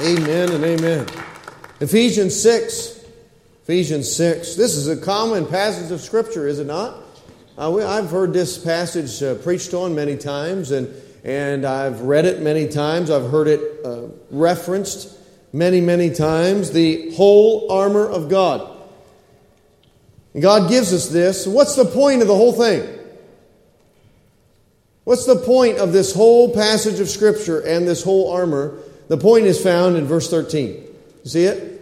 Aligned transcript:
Amen 0.00 0.50
and 0.50 0.64
amen. 0.64 1.06
Ephesians 1.78 2.34
6. 2.42 3.04
Ephesians 3.62 4.12
6. 4.12 4.56
This 4.56 4.74
is 4.74 4.88
a 4.88 4.96
common 4.96 5.46
passage 5.46 5.92
of 5.92 6.00
Scripture, 6.00 6.48
is 6.48 6.58
it 6.58 6.66
not? 6.66 6.96
Uh, 7.56 7.70
we, 7.72 7.84
I've 7.84 8.10
heard 8.10 8.32
this 8.32 8.58
passage 8.58 9.22
uh, 9.22 9.36
preached 9.36 9.72
on 9.72 9.94
many 9.94 10.16
times, 10.16 10.72
and, 10.72 10.92
and 11.22 11.64
I've 11.64 12.00
read 12.00 12.24
it 12.24 12.42
many 12.42 12.66
times. 12.66 13.08
I've 13.08 13.30
heard 13.30 13.46
it 13.46 13.86
uh, 13.86 14.08
referenced 14.32 15.16
many, 15.52 15.80
many 15.80 16.10
times. 16.10 16.72
The 16.72 17.14
whole 17.14 17.70
armor 17.70 18.08
of 18.08 18.28
God. 18.28 18.68
And 20.32 20.42
God 20.42 20.68
gives 20.68 20.92
us 20.92 21.08
this. 21.08 21.46
What's 21.46 21.76
the 21.76 21.84
point 21.84 22.20
of 22.20 22.26
the 22.26 22.34
whole 22.34 22.52
thing? 22.52 22.98
What's 25.04 25.24
the 25.24 25.36
point 25.36 25.78
of 25.78 25.92
this 25.92 26.12
whole 26.12 26.52
passage 26.52 26.98
of 26.98 27.08
Scripture 27.08 27.60
and 27.60 27.86
this 27.86 28.02
whole 28.02 28.32
armor? 28.32 28.80
The 29.14 29.20
point 29.20 29.46
is 29.46 29.62
found 29.62 29.96
in 29.96 30.06
verse 30.06 30.28
13. 30.28 30.70
You 30.70 31.30
see 31.30 31.44
it? 31.44 31.80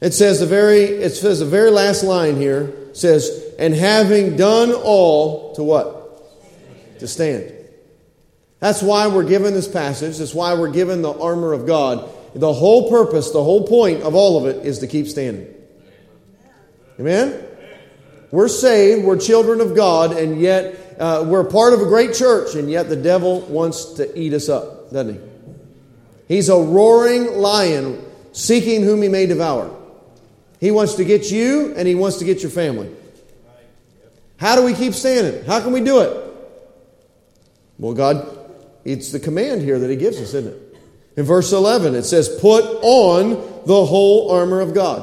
It 0.00 0.12
says 0.12 0.40
the 0.40 0.46
very 0.46 0.80
it 0.80 1.10
says 1.10 1.38
the 1.38 1.46
very 1.46 1.70
last 1.70 2.02
line 2.02 2.34
here 2.34 2.74
says, 2.94 3.54
and 3.60 3.72
having 3.72 4.36
done 4.36 4.72
all 4.72 5.54
to 5.54 5.62
what? 5.62 6.98
To 6.98 7.06
stand. 7.06 7.54
That's 8.58 8.82
why 8.82 9.06
we're 9.06 9.22
given 9.22 9.54
this 9.54 9.68
passage. 9.68 10.18
That's 10.18 10.34
why 10.34 10.54
we're 10.54 10.72
given 10.72 11.00
the 11.00 11.16
armor 11.16 11.52
of 11.52 11.64
God. 11.64 12.10
The 12.34 12.52
whole 12.52 12.90
purpose, 12.90 13.30
the 13.30 13.44
whole 13.44 13.64
point 13.64 14.02
of 14.02 14.16
all 14.16 14.36
of 14.36 14.52
it 14.52 14.66
is 14.66 14.80
to 14.80 14.88
keep 14.88 15.06
standing. 15.06 15.46
Amen? 16.98 17.40
We're 18.32 18.48
saved, 18.48 19.04
we're 19.04 19.20
children 19.20 19.60
of 19.60 19.76
God, 19.76 20.10
and 20.10 20.40
yet 20.40 20.96
uh, 20.98 21.24
we're 21.24 21.44
part 21.44 21.72
of 21.72 21.82
a 21.82 21.86
great 21.86 22.14
church, 22.14 22.56
and 22.56 22.68
yet 22.68 22.88
the 22.88 22.96
devil 22.96 23.42
wants 23.42 23.92
to 23.92 24.18
eat 24.18 24.32
us 24.32 24.48
up, 24.48 24.90
doesn't 24.90 25.14
he? 25.14 25.33
He's 26.34 26.48
a 26.48 26.56
roaring 26.56 27.36
lion 27.36 28.04
seeking 28.32 28.82
whom 28.82 29.02
he 29.02 29.08
may 29.08 29.24
devour. 29.24 29.72
He 30.58 30.72
wants 30.72 30.94
to 30.94 31.04
get 31.04 31.30
you 31.30 31.72
and 31.76 31.86
he 31.86 31.94
wants 31.94 32.16
to 32.16 32.24
get 32.24 32.42
your 32.42 32.50
family. 32.50 32.90
How 34.36 34.56
do 34.56 34.64
we 34.64 34.74
keep 34.74 34.94
standing? 34.94 35.44
How 35.44 35.60
can 35.60 35.70
we 35.70 35.80
do 35.80 36.00
it? 36.00 36.34
Well, 37.78 37.94
God, 37.94 38.36
it's 38.84 39.12
the 39.12 39.20
command 39.20 39.62
here 39.62 39.78
that 39.78 39.88
he 39.88 39.94
gives 39.94 40.16
us, 40.16 40.34
isn't 40.34 40.52
it? 40.52 40.76
In 41.16 41.24
verse 41.24 41.52
11, 41.52 41.94
it 41.94 42.02
says, 42.02 42.28
Put 42.40 42.64
on 42.82 43.64
the 43.64 43.86
whole 43.86 44.32
armor 44.32 44.60
of 44.60 44.74
God. 44.74 45.02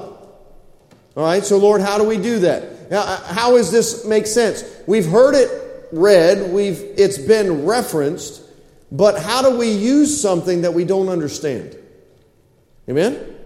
All 1.15 1.23
right, 1.23 1.45
so 1.45 1.57
Lord, 1.57 1.79
how 1.79 1.97
do 1.97 2.03
we 2.03 2.17
do 2.17 2.39
that? 2.39 2.91
How 2.91 3.55
does 3.55 3.71
this 3.71 4.05
make 4.05 4.27
sense? 4.27 4.65
We've 4.85 5.07
heard 5.07 5.35
it 5.35 5.87
read, 5.93 6.51
we've, 6.51 6.81
it's 6.97 7.17
been 7.17 7.65
referenced, 7.65 8.40
but 8.91 9.21
how 9.21 9.41
do 9.41 9.57
we 9.57 9.71
use 9.71 10.21
something 10.21 10.61
that 10.63 10.73
we 10.73 10.83
don't 10.83 11.07
understand? 11.07 11.77
Amen? 12.89 13.37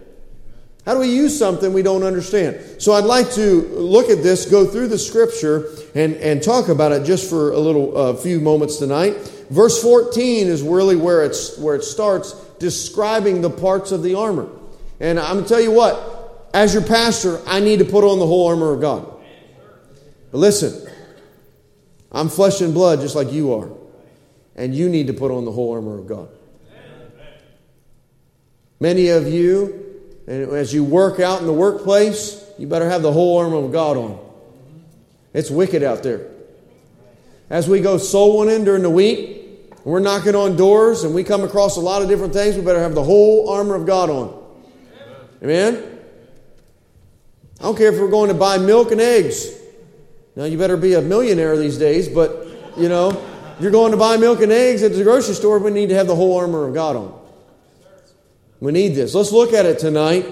How 0.84 0.94
do 0.94 1.00
we 1.00 1.08
use 1.08 1.36
something 1.36 1.72
we 1.72 1.82
don't 1.82 2.02
understand? 2.02 2.82
So 2.82 2.92
I'd 2.92 3.04
like 3.04 3.30
to 3.32 3.62
look 3.68 4.08
at 4.08 4.22
this, 4.22 4.46
go 4.46 4.66
through 4.66 4.88
the 4.88 4.98
scripture, 4.98 5.68
and, 5.94 6.14
and 6.16 6.42
talk 6.42 6.68
about 6.68 6.92
it 6.92 7.04
just 7.04 7.28
for 7.30 7.52
a 7.52 7.58
little 7.58 7.96
uh, 7.96 8.14
few 8.14 8.40
moments 8.40 8.76
tonight. 8.76 9.16
Verse 9.50 9.80
14 9.82 10.48
is 10.48 10.62
really 10.62 10.96
where, 10.96 11.24
it's, 11.24 11.56
where 11.58 11.76
it 11.76 11.82
starts 11.82 12.32
describing 12.58 13.40
the 13.40 13.50
parts 13.50 13.92
of 13.92 14.02
the 14.02 14.16
armor. 14.16 14.48
And 14.98 15.18
I'm 15.18 15.42
to 15.42 15.48
tell 15.48 15.60
you 15.60 15.72
what, 15.72 16.48
as 16.54 16.72
your 16.72 16.82
pastor, 16.82 17.40
I 17.46 17.60
need 17.60 17.80
to 17.80 17.84
put 17.84 18.02
on 18.02 18.18
the 18.18 18.26
whole 18.26 18.48
armor 18.48 18.72
of 18.72 18.80
God. 18.80 19.12
But 20.32 20.38
listen, 20.38 20.90
I'm 22.10 22.28
flesh 22.28 22.60
and 22.60 22.72
blood 22.72 23.00
just 23.00 23.14
like 23.14 23.32
you 23.32 23.52
are 23.54 23.75
and 24.56 24.74
you 24.74 24.88
need 24.88 25.06
to 25.06 25.12
put 25.12 25.30
on 25.30 25.44
the 25.44 25.52
whole 25.52 25.74
armor 25.74 25.98
of 25.98 26.06
God. 26.06 26.28
Many 28.80 29.08
of 29.08 29.28
you, 29.28 30.02
as 30.26 30.74
you 30.74 30.82
work 30.82 31.20
out 31.20 31.40
in 31.40 31.46
the 31.46 31.52
workplace, 31.52 32.42
you 32.58 32.66
better 32.66 32.88
have 32.88 33.02
the 33.02 33.12
whole 33.12 33.38
armor 33.38 33.56
of 33.56 33.72
God 33.72 33.96
on. 33.96 34.18
It's 35.32 35.50
wicked 35.50 35.82
out 35.82 36.02
there. 36.02 36.28
As 37.48 37.68
we 37.68 37.80
go 37.80 37.96
soul 37.98 38.38
winning 38.38 38.64
during 38.64 38.82
the 38.82 38.90
week, 38.90 39.72
we're 39.84 40.00
knocking 40.00 40.34
on 40.34 40.56
doors 40.56 41.04
and 41.04 41.14
we 41.14 41.22
come 41.22 41.44
across 41.44 41.76
a 41.76 41.80
lot 41.80 42.02
of 42.02 42.08
different 42.08 42.32
things, 42.32 42.56
we 42.56 42.62
better 42.62 42.80
have 42.80 42.94
the 42.94 43.04
whole 43.04 43.50
armor 43.50 43.74
of 43.74 43.86
God 43.86 44.10
on. 44.10 44.42
Amen? 45.42 46.00
I 47.60 47.62
don't 47.62 47.76
care 47.76 47.92
if 47.92 48.00
we're 48.00 48.10
going 48.10 48.28
to 48.28 48.34
buy 48.34 48.58
milk 48.58 48.90
and 48.90 49.00
eggs. 49.00 49.48
Now, 50.34 50.44
you 50.44 50.58
better 50.58 50.76
be 50.76 50.94
a 50.94 51.00
millionaire 51.00 51.56
these 51.56 51.78
days, 51.78 52.08
but, 52.08 52.46
you 52.76 52.88
know, 52.88 53.10
you're 53.60 53.70
going 53.70 53.92
to 53.92 53.96
buy 53.96 54.16
milk 54.16 54.40
and 54.42 54.52
eggs 54.52 54.82
at 54.82 54.92
the 54.92 55.02
grocery 55.02 55.34
store, 55.34 55.58
we 55.58 55.70
need 55.70 55.88
to 55.88 55.94
have 55.94 56.06
the 56.06 56.16
whole 56.16 56.36
armor 56.36 56.66
of 56.66 56.74
God 56.74 56.96
on. 56.96 57.20
We 58.60 58.72
need 58.72 58.94
this. 58.94 59.14
Let's 59.14 59.32
look 59.32 59.52
at 59.52 59.66
it 59.66 59.78
tonight. 59.78 60.26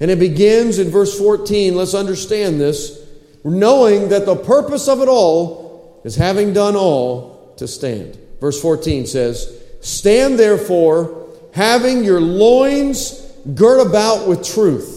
And 0.00 0.10
it 0.10 0.18
begins 0.18 0.78
in 0.78 0.90
verse 0.90 1.16
14. 1.18 1.74
Let's 1.74 1.94
understand 1.94 2.60
this. 2.60 3.06
Knowing 3.44 4.08
that 4.08 4.26
the 4.26 4.36
purpose 4.36 4.88
of 4.88 5.00
it 5.00 5.08
all 5.08 6.00
is 6.04 6.16
having 6.16 6.52
done 6.52 6.76
all 6.76 7.54
to 7.56 7.68
stand. 7.68 8.18
Verse 8.40 8.60
14 8.60 9.06
says, 9.06 9.62
Stand 9.80 10.38
therefore, 10.38 11.28
having 11.52 12.04
your 12.04 12.20
loins 12.20 13.20
girt 13.54 13.86
about 13.86 14.28
with 14.28 14.44
truth, 14.44 14.89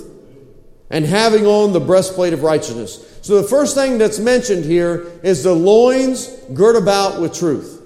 and 0.90 1.06
having 1.06 1.46
on 1.46 1.74
the 1.74 1.80
breastplate 1.80 2.34
of 2.34 2.44
righteousness. 2.44 3.20
So 3.22 3.42
the 3.42 3.48
first 3.48 3.76
thing 3.76 3.98
that's 3.98 4.20
mentioned 4.20 4.66
here 4.66 5.12
is 5.24 5.44
the 5.44 5.54
loins 5.54 6.28
girt 6.54 6.76
about 6.76 7.22
with 7.22 7.34
truth. 7.34 7.82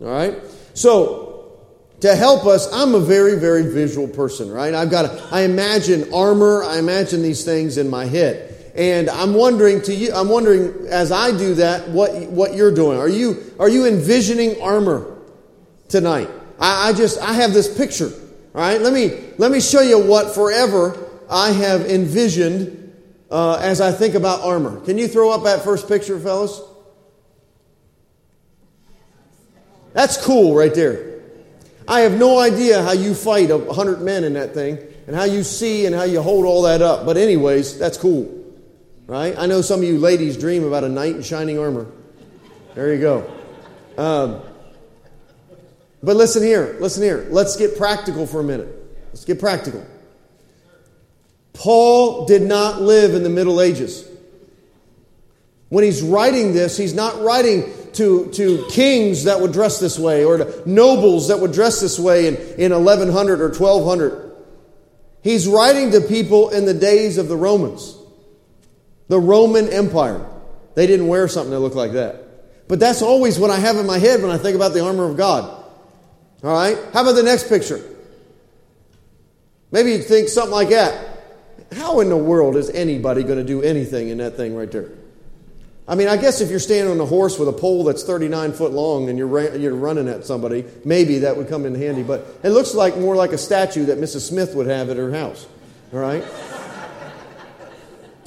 All 0.00 0.08
right? 0.08 0.38
So, 0.74 1.28
to 2.00 2.16
help 2.16 2.46
us, 2.46 2.72
I'm 2.72 2.96
a 2.96 3.00
very, 3.00 3.38
very 3.38 3.62
visual 3.72 4.08
person, 4.08 4.50
right? 4.50 4.74
I've 4.74 4.90
got, 4.90 5.04
a, 5.04 5.28
I 5.30 5.42
imagine 5.42 6.12
armor, 6.12 6.64
I 6.64 6.78
imagine 6.78 7.22
these 7.22 7.44
things 7.44 7.78
in 7.78 7.88
my 7.88 8.06
head. 8.06 8.72
And 8.74 9.08
I'm 9.08 9.34
wondering 9.34 9.82
to 9.82 9.94
you, 9.94 10.12
I'm 10.12 10.28
wondering 10.28 10.86
as 10.88 11.12
I 11.12 11.30
do 11.30 11.54
that, 11.54 11.88
what, 11.90 12.12
what 12.30 12.54
you're 12.54 12.74
doing. 12.74 12.98
Are 12.98 13.08
you, 13.08 13.54
are 13.60 13.68
you 13.68 13.86
envisioning 13.86 14.60
armor 14.60 15.16
tonight? 15.88 16.28
I, 16.58 16.88
I 16.88 16.92
just, 16.92 17.20
I 17.20 17.34
have 17.34 17.52
this 17.52 17.76
picture, 17.76 18.10
all 18.54 18.60
right? 18.60 18.80
Let 18.80 18.92
me, 18.92 19.30
let 19.38 19.52
me 19.52 19.60
show 19.60 19.82
you 19.82 20.02
what 20.02 20.34
forever 20.34 21.11
I 21.32 21.50
have 21.52 21.86
envisioned 21.86 22.94
uh, 23.30 23.54
as 23.54 23.80
I 23.80 23.90
think 23.90 24.14
about 24.14 24.42
armor. 24.42 24.80
Can 24.80 24.98
you 24.98 25.08
throw 25.08 25.30
up 25.30 25.44
that 25.44 25.64
first 25.64 25.88
picture, 25.88 26.20
fellas? 26.20 26.60
That's 29.94 30.22
cool 30.22 30.54
right 30.54 30.74
there. 30.74 31.20
I 31.88 32.00
have 32.00 32.12
no 32.12 32.38
idea 32.38 32.82
how 32.82 32.92
you 32.92 33.14
fight 33.14 33.50
a 33.50 33.72
hundred 33.72 34.02
men 34.02 34.24
in 34.24 34.34
that 34.34 34.52
thing 34.52 34.78
and 35.06 35.16
how 35.16 35.24
you 35.24 35.42
see 35.42 35.86
and 35.86 35.94
how 35.94 36.04
you 36.04 36.20
hold 36.20 36.44
all 36.44 36.62
that 36.62 36.82
up. 36.82 37.06
But 37.06 37.16
anyways, 37.16 37.78
that's 37.78 37.96
cool. 37.96 38.38
Right? 39.06 39.34
I 39.36 39.46
know 39.46 39.62
some 39.62 39.80
of 39.80 39.86
you 39.86 39.98
ladies 39.98 40.36
dream 40.36 40.64
about 40.64 40.84
a 40.84 40.88
knight 40.88 41.16
in 41.16 41.22
shining 41.22 41.58
armor. 41.58 41.86
There 42.74 42.92
you 42.94 43.00
go. 43.00 43.32
Um, 43.96 44.42
but 46.02 46.16
listen 46.16 46.42
here, 46.42 46.76
listen 46.78 47.02
here. 47.02 47.26
Let's 47.30 47.56
get 47.56 47.76
practical 47.76 48.26
for 48.26 48.40
a 48.40 48.44
minute. 48.44 48.68
Let's 49.08 49.24
get 49.24 49.40
practical. 49.40 49.86
Paul 51.52 52.26
did 52.26 52.42
not 52.42 52.80
live 52.80 53.14
in 53.14 53.22
the 53.22 53.28
Middle 53.28 53.60
Ages. 53.60 54.08
When 55.68 55.84
he's 55.84 56.02
writing 56.02 56.52
this, 56.52 56.76
he's 56.76 56.94
not 56.94 57.20
writing 57.22 57.72
to, 57.94 58.30
to 58.32 58.66
kings 58.70 59.24
that 59.24 59.40
would 59.40 59.52
dress 59.52 59.80
this 59.80 59.98
way 59.98 60.24
or 60.24 60.38
to 60.38 60.62
nobles 60.66 61.28
that 61.28 61.40
would 61.40 61.52
dress 61.52 61.80
this 61.80 61.98
way 61.98 62.26
in, 62.26 62.36
in 62.58 62.72
1100 62.72 63.40
or 63.40 63.48
1200. 63.48 64.32
He's 65.22 65.46
writing 65.46 65.92
to 65.92 66.00
people 66.00 66.50
in 66.50 66.64
the 66.64 66.74
days 66.74 67.16
of 67.16 67.28
the 67.28 67.36
Romans, 67.36 67.96
the 69.08 69.20
Roman 69.20 69.68
Empire. 69.68 70.26
They 70.74 70.86
didn't 70.86 71.06
wear 71.06 71.28
something 71.28 71.50
that 71.50 71.60
looked 71.60 71.76
like 71.76 71.92
that. 71.92 72.68
But 72.68 72.80
that's 72.80 73.02
always 73.02 73.38
what 73.38 73.50
I 73.50 73.56
have 73.56 73.76
in 73.76 73.86
my 73.86 73.98
head 73.98 74.22
when 74.22 74.30
I 74.30 74.38
think 74.38 74.56
about 74.56 74.72
the 74.72 74.84
armor 74.84 75.08
of 75.08 75.16
God. 75.16 75.44
All 76.42 76.52
right? 76.52 76.76
How 76.92 77.02
about 77.02 77.12
the 77.12 77.22
next 77.22 77.48
picture? 77.48 77.82
Maybe 79.70 79.92
you'd 79.92 80.04
think 80.04 80.28
something 80.28 80.52
like 80.52 80.70
that. 80.70 81.11
How 81.74 82.00
in 82.00 82.08
the 82.08 82.16
world 82.16 82.56
is 82.56 82.70
anybody 82.70 83.22
going 83.22 83.38
to 83.38 83.44
do 83.44 83.62
anything 83.62 84.08
in 84.08 84.18
that 84.18 84.36
thing 84.36 84.54
right 84.54 84.70
there? 84.70 84.90
I 85.86 85.94
mean, 85.96 86.08
I 86.08 86.16
guess 86.16 86.40
if 86.40 86.48
you're 86.48 86.60
standing 86.60 86.92
on 86.92 87.00
a 87.00 87.06
horse 87.06 87.38
with 87.38 87.48
a 87.48 87.52
pole 87.52 87.84
that's 87.84 88.04
39 88.04 88.52
foot 88.52 88.72
long 88.72 89.08
and 89.08 89.18
you're, 89.18 89.56
you're 89.56 89.74
running 89.74 90.08
at 90.08 90.24
somebody, 90.24 90.64
maybe 90.84 91.18
that 91.20 91.36
would 91.36 91.48
come 91.48 91.66
in 91.66 91.74
handy. 91.74 92.02
But 92.02 92.26
it 92.44 92.50
looks 92.50 92.74
like 92.74 92.96
more 92.96 93.16
like 93.16 93.32
a 93.32 93.38
statue 93.38 93.86
that 93.86 93.98
Mrs. 93.98 94.20
Smith 94.28 94.54
would 94.54 94.68
have 94.68 94.90
at 94.90 94.96
her 94.96 95.10
house. 95.10 95.46
All 95.92 95.98
right? 95.98 96.24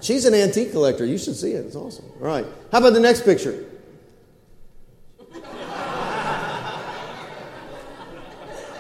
She's 0.02 0.26
an 0.26 0.34
antique 0.34 0.72
collector. 0.72 1.06
You 1.06 1.18
should 1.18 1.36
see 1.36 1.54
it. 1.54 1.66
It's 1.66 1.76
awesome. 1.76 2.06
All 2.22 2.28
right. 2.28 2.46
How 2.72 2.80
about 2.80 2.94
the 2.94 3.00
next 3.00 3.24
picture? 3.24 3.66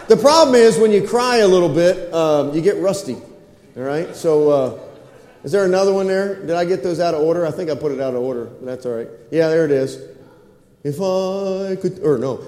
the 0.07 0.17
problem 0.17 0.55
is 0.55 0.77
when 0.77 0.91
you 0.91 1.07
cry 1.07 1.37
a 1.37 1.47
little 1.47 1.73
bit, 1.73 2.13
um, 2.13 2.53
you 2.53 2.61
get 2.61 2.77
rusty. 2.77 3.15
All 3.77 3.83
right? 3.83 4.15
So, 4.15 4.49
uh, 4.49 4.79
is 5.43 5.51
there 5.51 5.65
another 5.65 5.93
one 5.93 6.07
there? 6.07 6.35
Did 6.41 6.55
I 6.55 6.65
get 6.65 6.81
those 6.81 6.99
out 6.99 7.13
of 7.13 7.21
order? 7.21 7.45
I 7.45 7.51
think 7.51 7.69
I 7.69 7.75
put 7.75 7.91
it 7.91 7.99
out 7.99 8.15
of 8.15 8.21
order, 8.21 8.45
but 8.45 8.65
that's 8.65 8.85
all 8.85 8.93
right. 8.93 9.07
Yeah, 9.31 9.49
there 9.49 9.65
it 9.65 9.71
is. 9.71 10.01
If 10.83 10.95
I 10.95 11.75
could, 11.81 11.99
or 12.03 12.17
no, 12.17 12.39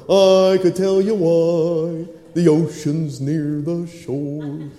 I 0.54 0.58
could 0.58 0.76
tell 0.76 1.02
you 1.02 1.16
why 1.16 2.08
the 2.34 2.48
oceans 2.50 3.20
near 3.20 3.62
the 3.62 3.88
shore. 3.88 4.70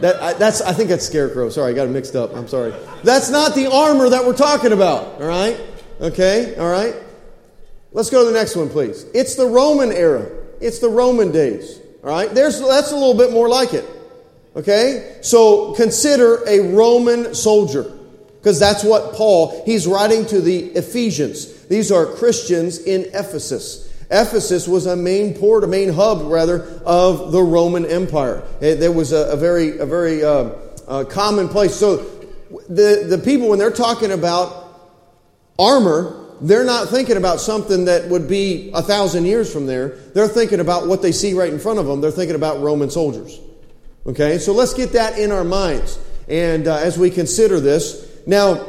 That, 0.00 0.22
I, 0.22 0.32
that's, 0.34 0.60
I 0.60 0.72
think 0.72 0.90
that's 0.90 1.06
Scarecrow. 1.06 1.48
Sorry, 1.48 1.72
I 1.72 1.74
got 1.74 1.86
it 1.86 1.90
mixed 1.90 2.16
up. 2.16 2.34
I'm 2.34 2.48
sorry. 2.48 2.74
That's 3.02 3.30
not 3.30 3.54
the 3.54 3.70
armor 3.70 4.08
that 4.10 4.24
we're 4.24 4.36
talking 4.36 4.72
about. 4.72 5.20
All 5.20 5.28
right? 5.28 5.58
Okay? 6.00 6.54
All 6.56 6.70
right? 6.70 6.94
Let's 7.92 8.10
go 8.10 8.24
to 8.24 8.30
the 8.30 8.36
next 8.38 8.56
one, 8.56 8.68
please. 8.68 9.06
It's 9.14 9.34
the 9.34 9.46
Roman 9.46 9.92
era. 9.92 10.30
It's 10.60 10.78
the 10.78 10.88
Roman 10.88 11.30
days. 11.30 11.78
All 12.02 12.10
right? 12.10 12.28
There's, 12.34 12.60
that's 12.60 12.90
a 12.90 12.96
little 12.96 13.16
bit 13.16 13.32
more 13.32 13.48
like 13.48 13.72
it. 13.72 13.84
Okay? 14.56 15.18
So 15.20 15.74
consider 15.74 16.42
a 16.46 16.60
Roman 16.74 17.34
soldier. 17.34 17.90
Because 18.38 18.60
that's 18.60 18.84
what 18.84 19.14
Paul, 19.14 19.62
he's 19.64 19.86
writing 19.86 20.26
to 20.26 20.40
the 20.40 20.66
Ephesians. 20.72 21.64
These 21.66 21.90
are 21.90 22.04
Christians 22.04 22.78
in 22.78 23.06
Ephesus. 23.14 23.90
Ephesus 24.10 24.68
was 24.68 24.84
a 24.84 24.94
main 24.94 25.32
port, 25.32 25.64
a 25.64 25.66
main 25.66 25.88
hub, 25.88 26.30
rather, 26.30 26.62
of 26.84 27.32
the 27.32 27.42
Roman 27.42 27.86
Empire. 27.86 28.42
It, 28.60 28.76
there 28.76 28.92
was 28.92 29.12
a, 29.12 29.32
a, 29.32 29.36
very, 29.36 29.78
a 29.78 29.86
very 29.86 30.22
uh, 30.22 30.50
uh, 30.86 31.04
common 31.04 31.48
place. 31.48 31.74
So 31.74 31.96
the, 32.68 33.06
the 33.08 33.20
people, 33.24 33.48
when 33.48 33.58
they're 33.58 33.70
talking 33.70 34.12
about 34.12 34.62
armor, 35.58 36.14
they're 36.42 36.64
not 36.64 36.90
thinking 36.90 37.16
about 37.16 37.40
something 37.40 37.86
that 37.86 38.08
would 38.08 38.28
be 38.28 38.70
a 38.74 38.82
thousand 38.82 39.24
years 39.24 39.50
from 39.50 39.66
there. 39.66 39.96
They're 40.14 40.28
thinking 40.28 40.60
about 40.60 40.86
what 40.86 41.00
they 41.00 41.12
see 41.12 41.32
right 41.32 41.50
in 41.50 41.58
front 41.58 41.78
of 41.78 41.86
them. 41.86 42.02
They're 42.02 42.10
thinking 42.10 42.36
about 42.36 42.60
Roman 42.60 42.90
soldiers. 42.90 43.40
Okay, 44.06 44.38
so 44.38 44.52
let's 44.52 44.74
get 44.74 44.92
that 44.92 45.18
in 45.18 45.32
our 45.32 45.44
minds. 45.44 45.98
And 46.28 46.68
uh, 46.68 46.76
as 46.76 46.98
we 46.98 47.10
consider 47.10 47.58
this, 47.58 48.20
now 48.26 48.66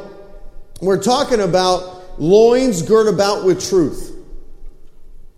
we're 0.80 1.02
talking 1.02 1.40
about 1.40 2.20
loins 2.20 2.82
girt 2.82 3.12
about 3.12 3.44
with 3.44 3.68
truth. 3.68 4.16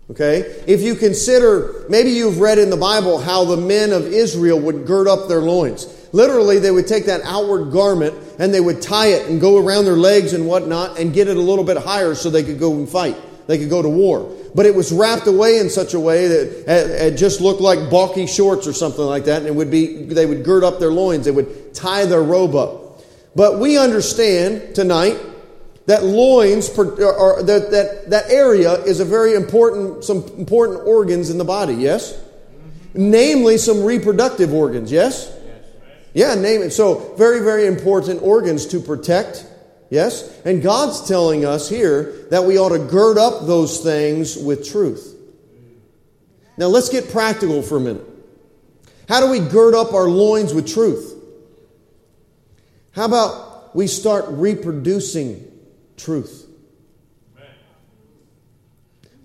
Okay? 0.09 0.39
If 0.65 0.81
you 0.81 0.95
consider, 0.95 1.85
maybe 1.89 2.11
you've 2.11 2.39
read 2.39 2.57
in 2.57 2.69
the 2.69 2.77
Bible 2.77 3.19
how 3.19 3.45
the 3.45 3.57
men 3.57 3.91
of 3.91 4.07
Israel 4.07 4.59
would 4.59 4.87
gird 4.87 5.07
up 5.07 5.27
their 5.27 5.41
loins. 5.41 5.95
Literally, 6.11 6.59
they 6.59 6.71
would 6.71 6.87
take 6.87 7.05
that 7.05 7.21
outward 7.23 7.71
garment 7.71 8.15
and 8.39 8.53
they 8.53 8.59
would 8.59 8.81
tie 8.81 9.07
it 9.07 9.29
and 9.29 9.39
go 9.39 9.63
around 9.63 9.85
their 9.85 9.97
legs 9.97 10.33
and 10.33 10.47
whatnot 10.47 10.97
and 10.97 11.13
get 11.13 11.27
it 11.27 11.37
a 11.37 11.41
little 11.41 11.63
bit 11.63 11.77
higher 11.77 12.15
so 12.15 12.29
they 12.29 12.43
could 12.43 12.57
go 12.57 12.73
and 12.73 12.89
fight. 12.89 13.15
They 13.47 13.57
could 13.57 13.69
go 13.69 13.81
to 13.81 13.89
war. 13.89 14.35
But 14.55 14.65
it 14.65 14.73
was 14.73 14.91
wrapped 14.91 15.27
away 15.27 15.59
in 15.59 15.69
such 15.69 15.93
a 15.93 15.99
way 15.99 16.27
that 16.27 17.07
it 17.07 17.17
just 17.17 17.39
looked 17.39 17.61
like 17.61 17.89
balky 17.89 18.25
shorts 18.25 18.67
or 18.67 18.73
something 18.73 19.03
like 19.03 19.25
that. 19.25 19.39
And 19.39 19.47
it 19.47 19.53
would 19.53 19.69
be, 19.69 20.03
they 20.05 20.25
would 20.25 20.43
gird 20.43 20.63
up 20.63 20.79
their 20.79 20.91
loins. 20.91 21.25
They 21.25 21.31
would 21.31 21.73
tie 21.73 22.05
their 22.05 22.23
robe 22.23 22.55
up. 22.55 23.01
But 23.35 23.59
we 23.59 23.77
understand 23.77 24.75
tonight 24.75 25.17
that 25.89 26.03
loins 26.03 26.69
or 26.77 27.41
that, 27.41 27.71
that 27.71 28.09
that 28.11 28.29
area 28.29 28.73
is 28.83 28.99
a 28.99 29.05
very 29.05 29.33
important 29.33 30.03
some 30.03 30.23
important 30.37 30.81
organs 30.85 31.31
in 31.31 31.39
the 31.39 31.43
body 31.43 31.73
yes 31.73 32.15
namely 32.93 33.57
some 33.57 33.83
reproductive 33.83 34.53
organs 34.53 34.91
yes 34.91 35.35
yeah 36.13 36.35
name 36.35 36.61
it 36.61 36.69
so 36.69 37.15
very 37.17 37.39
very 37.39 37.65
important 37.65 38.21
organs 38.21 38.67
to 38.67 38.79
protect 38.79 39.47
yes 39.89 40.41
and 40.45 40.61
god's 40.61 41.07
telling 41.07 41.45
us 41.45 41.69
here 41.69 42.27
that 42.29 42.43
we 42.43 42.57
ought 42.57 42.69
to 42.69 42.79
gird 42.79 43.17
up 43.17 43.45
those 43.45 43.81
things 43.81 44.37
with 44.37 44.67
truth 44.67 45.15
now 46.57 46.67
let's 46.67 46.89
get 46.89 47.09
practical 47.11 47.61
for 47.61 47.77
a 47.77 47.81
minute 47.81 48.05
how 49.07 49.19
do 49.19 49.31
we 49.31 49.39
gird 49.39 49.73
up 49.73 49.93
our 49.93 50.07
loins 50.07 50.53
with 50.53 50.67
truth 50.67 51.15
how 52.91 53.05
about 53.05 53.75
we 53.75 53.87
start 53.87 54.25
reproducing 54.29 55.49
truth. 55.97 56.47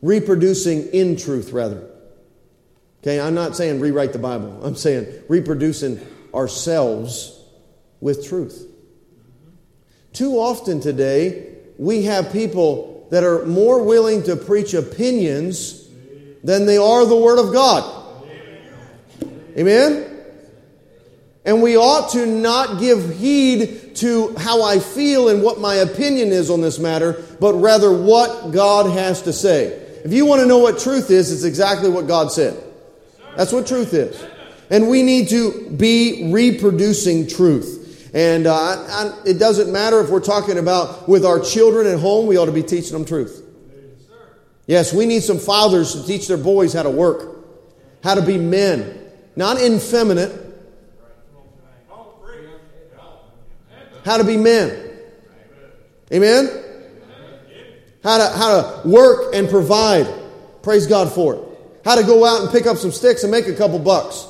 Reproducing 0.02 0.88
in 0.88 1.16
truth, 1.16 1.52
rather. 1.52 1.88
Okay, 3.02 3.20
I'm 3.20 3.34
not 3.34 3.56
saying 3.56 3.80
rewrite 3.80 4.12
the 4.12 4.18
Bible. 4.18 4.60
I'm 4.64 4.76
saying 4.76 5.06
reproducing 5.28 5.98
ourselves 6.34 7.40
with 8.00 8.26
truth. 8.26 8.70
Too 10.14 10.38
often 10.38 10.80
today, 10.80 11.54
we 11.76 12.04
have 12.04 12.32
people 12.32 13.06
that 13.10 13.24
are 13.24 13.44
more 13.46 13.82
willing 13.82 14.22
to 14.22 14.36
preach 14.36 14.72
opinions 14.72 15.88
than 16.44 16.66
they 16.66 16.76
are 16.76 17.04
the 17.04 17.16
Word 17.16 17.38
of 17.38 17.52
God. 17.52 18.22
Amen? 19.58 20.10
And 21.44 21.62
we 21.62 21.76
ought 21.76 22.12
to 22.12 22.26
not 22.26 22.78
give 22.78 23.18
heed 23.18 23.96
to 23.96 24.34
how 24.36 24.62
I 24.62 24.78
feel 24.78 25.28
and 25.28 25.42
what 25.42 25.58
my 25.58 25.74
opinion 25.74 26.28
is 26.30 26.48
on 26.48 26.60
this 26.60 26.78
matter, 26.78 27.22
but 27.40 27.54
rather 27.54 27.92
what 27.92 28.52
God 28.52 28.90
has 28.90 29.22
to 29.22 29.32
say. 29.32 29.66
If 30.04 30.12
you 30.12 30.26
want 30.26 30.42
to 30.42 30.46
know 30.46 30.58
what 30.58 30.78
truth 30.78 31.10
is, 31.10 31.32
it's 31.32 31.42
exactly 31.44 31.90
what 31.90 32.06
God 32.06 32.30
said. 32.30 32.62
That's 33.36 33.52
what 33.52 33.66
truth 33.66 33.92
is. 33.92 34.24
And 34.70 34.88
we 34.88 35.02
need 35.02 35.28
to 35.30 35.70
be 35.70 36.30
reproducing 36.32 37.26
truth. 37.26 37.83
And 38.14 38.46
uh, 38.46 38.54
I, 38.54 39.12
it 39.26 39.40
doesn't 39.40 39.72
matter 39.72 40.00
if 40.00 40.08
we're 40.08 40.20
talking 40.20 40.56
about 40.56 41.08
with 41.08 41.26
our 41.26 41.40
children 41.40 41.88
at 41.88 41.98
home, 41.98 42.28
we 42.28 42.36
ought 42.36 42.46
to 42.46 42.52
be 42.52 42.62
teaching 42.62 42.92
them 42.92 43.04
truth. 43.04 43.42
Yes, 44.66 44.94
we 44.94 45.04
need 45.04 45.24
some 45.24 45.38
fathers 45.38 45.92
to 45.92 46.06
teach 46.06 46.28
their 46.28 46.38
boys 46.38 46.72
how 46.72 46.84
to 46.84 46.90
work, 46.90 47.44
how 48.04 48.14
to 48.14 48.22
be 48.22 48.38
men, 48.38 49.10
not 49.34 49.60
effeminate, 49.60 50.40
how 54.04 54.16
to 54.16 54.24
be 54.24 54.36
men. 54.36 54.90
Amen? 56.12 56.50
How 58.04 58.18
to, 58.18 58.38
how 58.38 58.60
to 58.60 58.88
work 58.88 59.34
and 59.34 59.48
provide. 59.48 60.06
Praise 60.62 60.86
God 60.86 61.12
for 61.12 61.34
it. 61.34 61.42
How 61.84 61.96
to 61.96 62.04
go 62.04 62.24
out 62.24 62.42
and 62.42 62.50
pick 62.50 62.66
up 62.66 62.76
some 62.76 62.92
sticks 62.92 63.22
and 63.24 63.32
make 63.32 63.48
a 63.48 63.54
couple 63.54 63.78
bucks. 63.78 64.26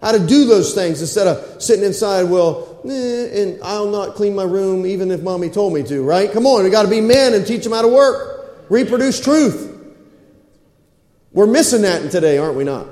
How 0.00 0.12
to 0.12 0.24
do 0.24 0.44
those 0.44 0.74
things 0.74 1.00
instead 1.00 1.26
of 1.26 1.62
sitting 1.62 1.84
inside, 1.84 2.24
well, 2.24 2.80
eh, 2.84 3.42
and 3.42 3.62
I'll 3.62 3.90
not 3.90 4.14
clean 4.14 4.34
my 4.34 4.44
room 4.44 4.86
even 4.86 5.10
if 5.10 5.22
mommy 5.22 5.50
told 5.50 5.74
me 5.74 5.82
to, 5.84 6.02
right? 6.02 6.30
Come 6.30 6.46
on, 6.46 6.62
we 6.62 6.70
got 6.70 6.84
to 6.84 6.88
be 6.88 7.00
men 7.00 7.34
and 7.34 7.46
teach 7.46 7.64
them 7.64 7.72
how 7.72 7.82
to 7.82 7.88
work. 7.88 8.66
Reproduce 8.70 9.20
truth. 9.20 9.76
We're 11.32 11.46
missing 11.46 11.82
that 11.82 12.10
today, 12.10 12.38
aren't 12.38 12.56
we 12.56 12.64
not? 12.64 12.86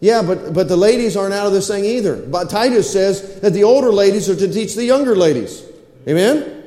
Yeah, 0.00 0.22
but, 0.22 0.52
but 0.52 0.68
the 0.68 0.76
ladies 0.76 1.16
aren't 1.16 1.32
out 1.32 1.46
of 1.46 1.52
this 1.52 1.68
thing 1.68 1.84
either. 1.84 2.16
But 2.16 2.50
Titus 2.50 2.92
says 2.92 3.40
that 3.40 3.52
the 3.52 3.64
older 3.64 3.90
ladies 3.90 4.28
are 4.28 4.36
to 4.36 4.52
teach 4.52 4.74
the 4.74 4.84
younger 4.84 5.16
ladies. 5.16 5.64
Amen? 6.06 6.62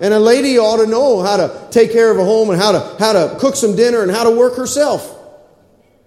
And 0.00 0.14
a 0.14 0.20
lady 0.20 0.58
ought 0.58 0.76
to 0.76 0.86
know 0.86 1.20
how 1.20 1.36
to 1.36 1.68
take 1.70 1.92
care 1.92 2.10
of 2.10 2.18
a 2.18 2.24
home 2.24 2.50
and 2.50 2.60
how 2.60 2.72
to, 2.72 2.96
how 2.98 3.12
to 3.12 3.36
cook 3.38 3.56
some 3.56 3.76
dinner 3.76 4.02
and 4.02 4.10
how 4.10 4.24
to 4.24 4.30
work 4.30 4.56
herself. 4.56 5.18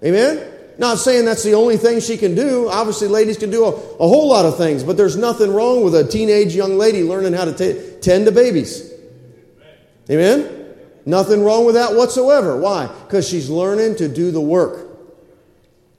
Amen? 0.04 0.53
Not 0.78 0.98
saying 0.98 1.26
that's 1.26 1.44
the 1.44 1.54
only 1.54 1.78
thing 1.78 2.00
she 2.00 2.18
can 2.18 2.36
do. 2.36 2.68
Obviously, 2.68 3.08
ladies 3.08 3.38
can 3.38 3.52
do 3.52 3.66
a, 3.66 3.70
a 3.70 4.08
whole 4.08 4.28
lot 4.28 4.46
of 4.46 4.58
things, 4.58 4.84
but 4.84 4.98
there's 4.98 5.16
nothing 5.16 5.54
wrong 5.54 5.84
with 5.84 5.94
a 5.96 6.04
teenage 6.04 6.56
young 6.56 6.78
lady 6.78 7.04
learning 7.04 7.34
how 7.34 7.46
to 7.46 7.54
t- 7.54 8.00
tend 8.02 8.26
to 8.26 8.32
babies. 8.32 8.92
Amen? 10.10 10.76
Nothing 11.06 11.44
wrong 11.44 11.66
with 11.66 11.76
that 11.76 11.96
whatsoever. 11.96 12.58
Why? 12.58 12.88
Because 12.88 13.28
she's 13.28 13.50
learning 13.50 13.98
to 13.98 14.08
do 14.08 14.32
the 14.32 14.42
work. 14.42 14.90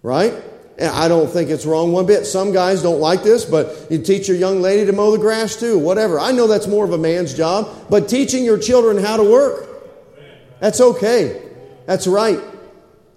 Right? 0.02 0.34
And 0.76 0.88
I 0.90 1.06
don't 1.06 1.30
think 1.30 1.50
it's 1.50 1.64
wrong 1.64 1.92
one 1.92 2.06
bit. 2.06 2.24
Some 2.26 2.52
guys 2.52 2.82
don't 2.82 3.00
like 3.00 3.22
this, 3.22 3.44
but 3.44 3.86
you 3.90 3.98
teach 3.98 4.26
your 4.26 4.36
young 4.36 4.60
lady 4.60 4.84
to 4.86 4.92
mow 4.92 5.12
the 5.12 5.18
grass 5.18 5.56
too, 5.56 5.78
whatever. 5.78 6.18
I 6.18 6.32
know 6.32 6.48
that's 6.48 6.66
more 6.66 6.84
of 6.84 6.92
a 6.92 6.98
man's 6.98 7.32
job, 7.32 7.86
but 7.88 8.08
teaching 8.08 8.44
your 8.44 8.58
children 8.58 9.02
how 9.02 9.16
to 9.16 9.22
work, 9.22 9.68
that's 10.58 10.80
okay. 10.80 11.42
That's 11.86 12.06
right. 12.06 12.40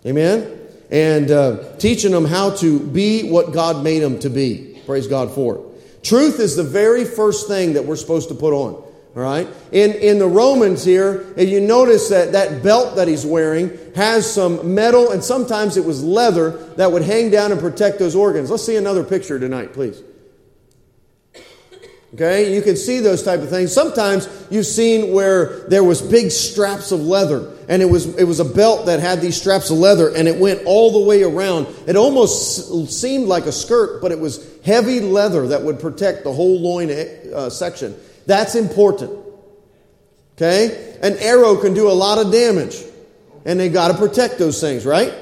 Amen? 0.06 0.67
And 0.90 1.32
uh, 1.32 1.76
teaching 1.78 2.12
them 2.12 2.26
how 2.26 2.52
to 2.58 2.80
be 2.80 3.30
what 3.30 3.52
God 3.52 3.84
made 3.84 4.00
them 4.00 4.20
to 4.20 4.30
be. 4.30 4.82
Praise 4.86 5.08
God 5.08 5.32
for 5.32 5.56
it. 5.56 6.04
Truth 6.04 6.40
is 6.40 6.56
the 6.56 6.64
very 6.64 7.04
first 7.04 7.48
thing 7.48 7.74
that 7.74 7.84
we're 7.84 7.98
supposed 7.98 8.30
to 8.30 8.36
put 8.36 8.54
on. 8.54 8.74
All 9.18 9.24
right? 9.24 9.48
In, 9.72 9.94
in 9.94 10.20
the 10.20 10.28
Romans 10.28 10.86
here, 10.86 11.34
and 11.36 11.50
you 11.50 11.60
notice 11.60 12.08
that 12.10 12.34
that 12.34 12.62
belt 12.62 12.96
that 12.98 13.08
he's 13.08 13.26
wearing 13.26 13.78
has 13.96 14.32
some 14.32 14.76
metal, 14.76 15.12
and 15.12 15.24
sometimes 15.24 15.76
it 15.76 15.84
was 15.84 16.04
leather 16.04 16.52
that 16.76 16.92
would 16.92 17.02
hang 17.02 17.32
down 17.32 17.52
and 17.52 17.60
protect 17.60 17.98
those 17.98 18.16
organs. 18.16 18.52
Let's 18.52 18.64
see 18.66 18.76
another 18.76 19.04
picture 19.04 19.40
tonight, 19.40 19.74
please. 19.74 20.04
Okay, 22.18 22.56
you 22.56 22.64
can 22.64 22.76
see 22.76 23.00
those 23.00 23.22
type 23.22 23.42
of 23.42 23.50
things. 23.52 23.72
Sometimes 23.72 24.28
you've 24.50 24.66
seen 24.66 25.14
where 25.14 25.68
there 25.68 25.84
was 25.84 26.02
big 26.02 26.32
straps 26.32 26.92
of 26.92 27.00
leather, 27.02 27.54
and 27.70 27.80
it 27.80 27.86
was 27.86 28.08
it 28.16 28.24
was 28.24 28.40
a 28.40 28.46
belt 28.46 28.88
that 28.88 29.00
had 29.00 29.22
these 29.22 29.40
straps 29.40 29.70
of 29.70 29.78
leather, 29.78 30.10
and 30.10 30.28
it 30.28 30.40
went 30.40 30.64
all 30.66 30.92
the 30.92 31.08
way 31.08 31.22
around. 31.22 31.68
It 31.86 31.96
almost 31.96 32.90
seemed 32.92 33.28
like 33.28 33.46
a 33.46 33.52
skirt, 33.52 34.02
but 34.02 34.12
it 34.12 34.20
was 34.20 34.44
heavy 34.66 35.00
leather 35.00 35.50
that 35.50 35.62
would 35.62 35.80
protect 35.80 36.24
the 36.24 36.34
whole 36.34 36.60
loin 36.60 36.90
uh, 36.90 37.52
section. 37.52 37.96
That's 38.26 38.56
important. 38.56 39.12
Okay? 40.38 40.98
An 41.02 41.18
arrow 41.18 41.56
can 41.56 41.74
do 41.74 41.90
a 41.90 41.94
lot 41.94 42.18
of 42.18 42.32
damage. 42.32 42.84
And 43.46 43.60
they 43.60 43.70
got 43.70 43.90
to 43.90 43.94
protect 43.98 44.40
those 44.40 44.60
things, 44.60 44.86
right? 44.86 45.14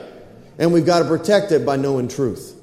And 0.58 0.74
we've 0.74 0.86
got 0.86 1.00
to 1.00 1.06
protect 1.06 1.52
it 1.52 1.66
by 1.66 1.76
knowing 1.76 2.08
truth. 2.08 2.55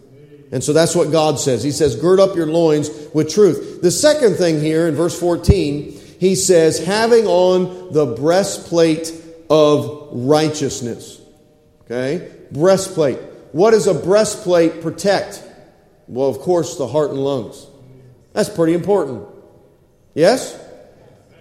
And 0.52 0.62
so 0.62 0.74
that's 0.74 0.94
what 0.94 1.10
God 1.10 1.40
says. 1.40 1.62
He 1.62 1.70
says, 1.70 1.96
gird 1.96 2.20
up 2.20 2.36
your 2.36 2.46
loins 2.46 2.90
with 3.14 3.30
truth. 3.30 3.80
The 3.80 3.90
second 3.90 4.36
thing 4.36 4.60
here 4.60 4.86
in 4.86 4.94
verse 4.94 5.18
14, 5.18 5.98
he 6.20 6.34
says, 6.34 6.78
having 6.84 7.26
on 7.26 7.92
the 7.92 8.06
breastplate 8.06 9.12
of 9.48 10.10
righteousness. 10.12 11.20
Okay? 11.82 12.30
Breastplate. 12.52 13.18
What 13.52 13.70
does 13.70 13.86
a 13.86 13.94
breastplate 13.94 14.82
protect? 14.82 15.42
Well, 16.06 16.28
of 16.28 16.38
course, 16.40 16.76
the 16.76 16.86
heart 16.86 17.10
and 17.10 17.18
lungs. 17.18 17.66
That's 18.34 18.50
pretty 18.50 18.74
important. 18.74 19.26
Yes? 20.14 20.58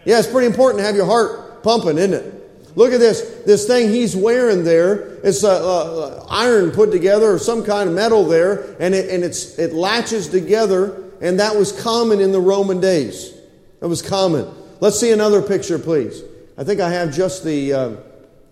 Yeah, 0.05 0.19
it's 0.19 0.27
pretty 0.27 0.47
important 0.47 0.79
to 0.79 0.85
have 0.85 0.95
your 0.95 1.05
heart 1.05 1.63
pumping, 1.63 1.97
isn't 1.97 2.13
it? 2.13 2.40
Look 2.75 2.93
at 2.93 2.99
this. 2.99 3.21
This 3.45 3.67
thing 3.67 3.89
he's 3.89 4.15
wearing 4.15 4.63
there, 4.63 5.19
it's 5.23 5.43
uh, 5.43 5.49
uh, 5.49 6.25
iron 6.29 6.71
put 6.71 6.91
together 6.91 7.31
or 7.31 7.39
some 7.39 7.63
kind 7.63 7.89
of 7.89 7.95
metal 7.95 8.25
there, 8.25 8.75
and, 8.79 8.95
it, 8.95 9.09
and 9.09 9.23
it's, 9.23 9.59
it 9.59 9.73
latches 9.73 10.29
together, 10.29 11.03
and 11.21 11.39
that 11.39 11.55
was 11.55 11.71
common 11.71 12.21
in 12.21 12.31
the 12.31 12.39
Roman 12.39 12.79
days. 12.79 13.33
That 13.81 13.87
was 13.87 14.01
common. 14.01 14.47
Let's 14.79 14.99
see 14.99 15.11
another 15.11 15.41
picture, 15.41 15.79
please. 15.79 16.23
I 16.57 16.63
think 16.63 16.79
I 16.79 16.89
have 16.89 17.13
just 17.13 17.43
the. 17.43 17.73
Uh, 17.73 17.95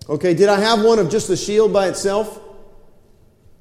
okay, 0.08 0.34
did 0.34 0.48
I 0.48 0.60
have 0.60 0.82
one 0.84 0.98
of 0.98 1.10
just 1.10 1.28
the 1.28 1.36
shield 1.36 1.72
by 1.72 1.88
itself? 1.88 2.40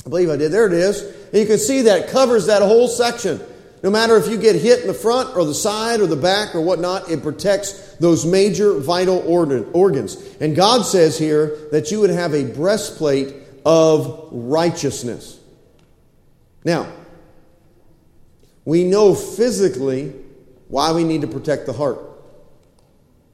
I 0.05 0.09
believe 0.09 0.29
I 0.29 0.37
did. 0.37 0.51
There 0.51 0.65
it 0.65 0.73
is. 0.73 1.01
And 1.01 1.35
you 1.35 1.45
can 1.45 1.57
see 1.57 1.83
that 1.83 2.09
covers 2.09 2.47
that 2.47 2.61
whole 2.61 2.87
section. 2.87 3.41
No 3.81 3.89
matter 3.89 4.17
if 4.17 4.27
you 4.27 4.37
get 4.37 4.55
hit 4.55 4.81
in 4.81 4.87
the 4.87 4.93
front 4.93 5.35
or 5.35 5.45
the 5.45 5.53
side 5.53 6.01
or 6.01 6.07
the 6.07 6.17
back 6.17 6.53
or 6.53 6.61
whatnot, 6.61 7.09
it 7.09 7.23
protects 7.23 7.95
those 7.95 8.25
major 8.25 8.79
vital 8.79 9.19
organs. 9.25 10.15
And 10.41 10.55
God 10.55 10.83
says 10.83 11.17
here 11.17 11.57
that 11.71 11.89
you 11.91 12.01
would 12.01 12.09
have 12.09 12.33
a 12.33 12.43
breastplate 12.43 13.33
of 13.65 14.27
righteousness. 14.31 15.39
Now, 16.65 16.91
we 18.65 18.83
know 18.83 19.15
physically 19.15 20.13
why 20.67 20.91
we 20.91 21.03
need 21.03 21.21
to 21.21 21.27
protect 21.27 21.65
the 21.65 21.73
heart. 21.73 21.99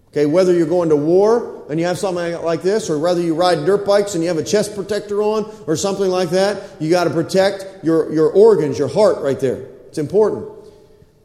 Okay, 0.10 0.26
whether 0.26 0.54
you're 0.54 0.68
going 0.68 0.90
to 0.90 0.96
war 0.96 1.66
and 1.70 1.80
you 1.80 1.86
have 1.88 1.98
something 1.98 2.42
like 2.44 2.62
this, 2.62 2.90
or 2.90 3.00
whether 3.00 3.20
you 3.20 3.34
ride 3.36 3.66
dirt 3.66 3.86
bikes 3.86 4.16
and 4.16 4.24
you 4.24 4.30
have 4.30 4.38
a 4.38 4.44
chest 4.44 4.74
protector 4.76 5.22
on 5.22 5.52
or 5.68 5.76
something 5.76 6.10
like 6.10 6.30
that, 6.30 6.64
you 6.80 6.90
got 6.90 7.04
to 7.04 7.10
protect 7.10 7.84
your, 7.84 8.14
your 8.14 8.32
organs, 8.32 8.80
your 8.80 8.88
heart 8.88 9.18
right 9.22 9.40
there. 9.40 9.66
It's 9.96 10.00
important. 10.02 10.50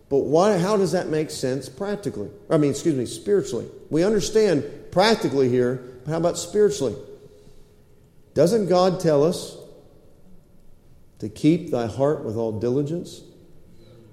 But 0.09 0.19
why, 0.19 0.57
how 0.57 0.77
does 0.77 0.93
that 0.93 1.09
make 1.09 1.29
sense 1.29 1.69
practically? 1.69 2.31
I 2.49 2.57
mean, 2.57 2.71
excuse 2.71 2.95
me, 2.95 3.05
spiritually. 3.05 3.67
We 3.91 4.05
understand 4.05 4.63
practically 4.93 5.49
here, 5.49 5.83
but 6.05 6.13
how 6.13 6.19
about 6.19 6.39
spiritually? 6.39 6.95
Doesn't 8.33 8.69
God 8.69 9.01
tell 9.01 9.25
us 9.25 9.57
to 11.19 11.29
keep 11.29 11.73
thy 11.73 11.89
heart 11.89 12.25
with 12.25 12.37
all 12.37 12.61
diligence? 12.61 13.23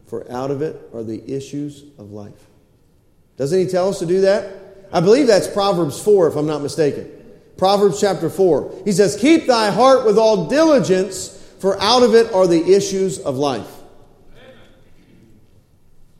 For 0.07 0.25
out 0.31 0.49
of 0.49 0.63
it 0.63 0.89
are 0.91 1.03
the 1.03 1.21
issues 1.31 1.83
of 1.99 2.09
life. 2.09 2.47
Doesn't 3.37 3.59
he 3.59 3.67
tell 3.67 3.89
us 3.89 3.99
to 3.99 4.07
do 4.07 4.21
that? 4.21 4.87
I 4.91 5.01
believe 5.01 5.27
that's 5.27 5.47
Proverbs 5.47 6.01
4, 6.01 6.29
if 6.29 6.35
I'm 6.35 6.47
not 6.47 6.63
mistaken. 6.63 7.11
Proverbs 7.57 8.01
chapter 8.01 8.31
4. 8.31 8.81
He 8.85 8.91
says, 8.91 9.17
Keep 9.17 9.45
thy 9.45 9.69
heart 9.69 10.03
with 10.03 10.17
all 10.17 10.47
diligence, 10.47 11.39
for 11.59 11.79
out 11.79 12.01
of 12.01 12.15
it 12.15 12.33
are 12.33 12.47
the 12.47 12.73
issues 12.73 13.19
of 13.19 13.37
life. 13.37 13.76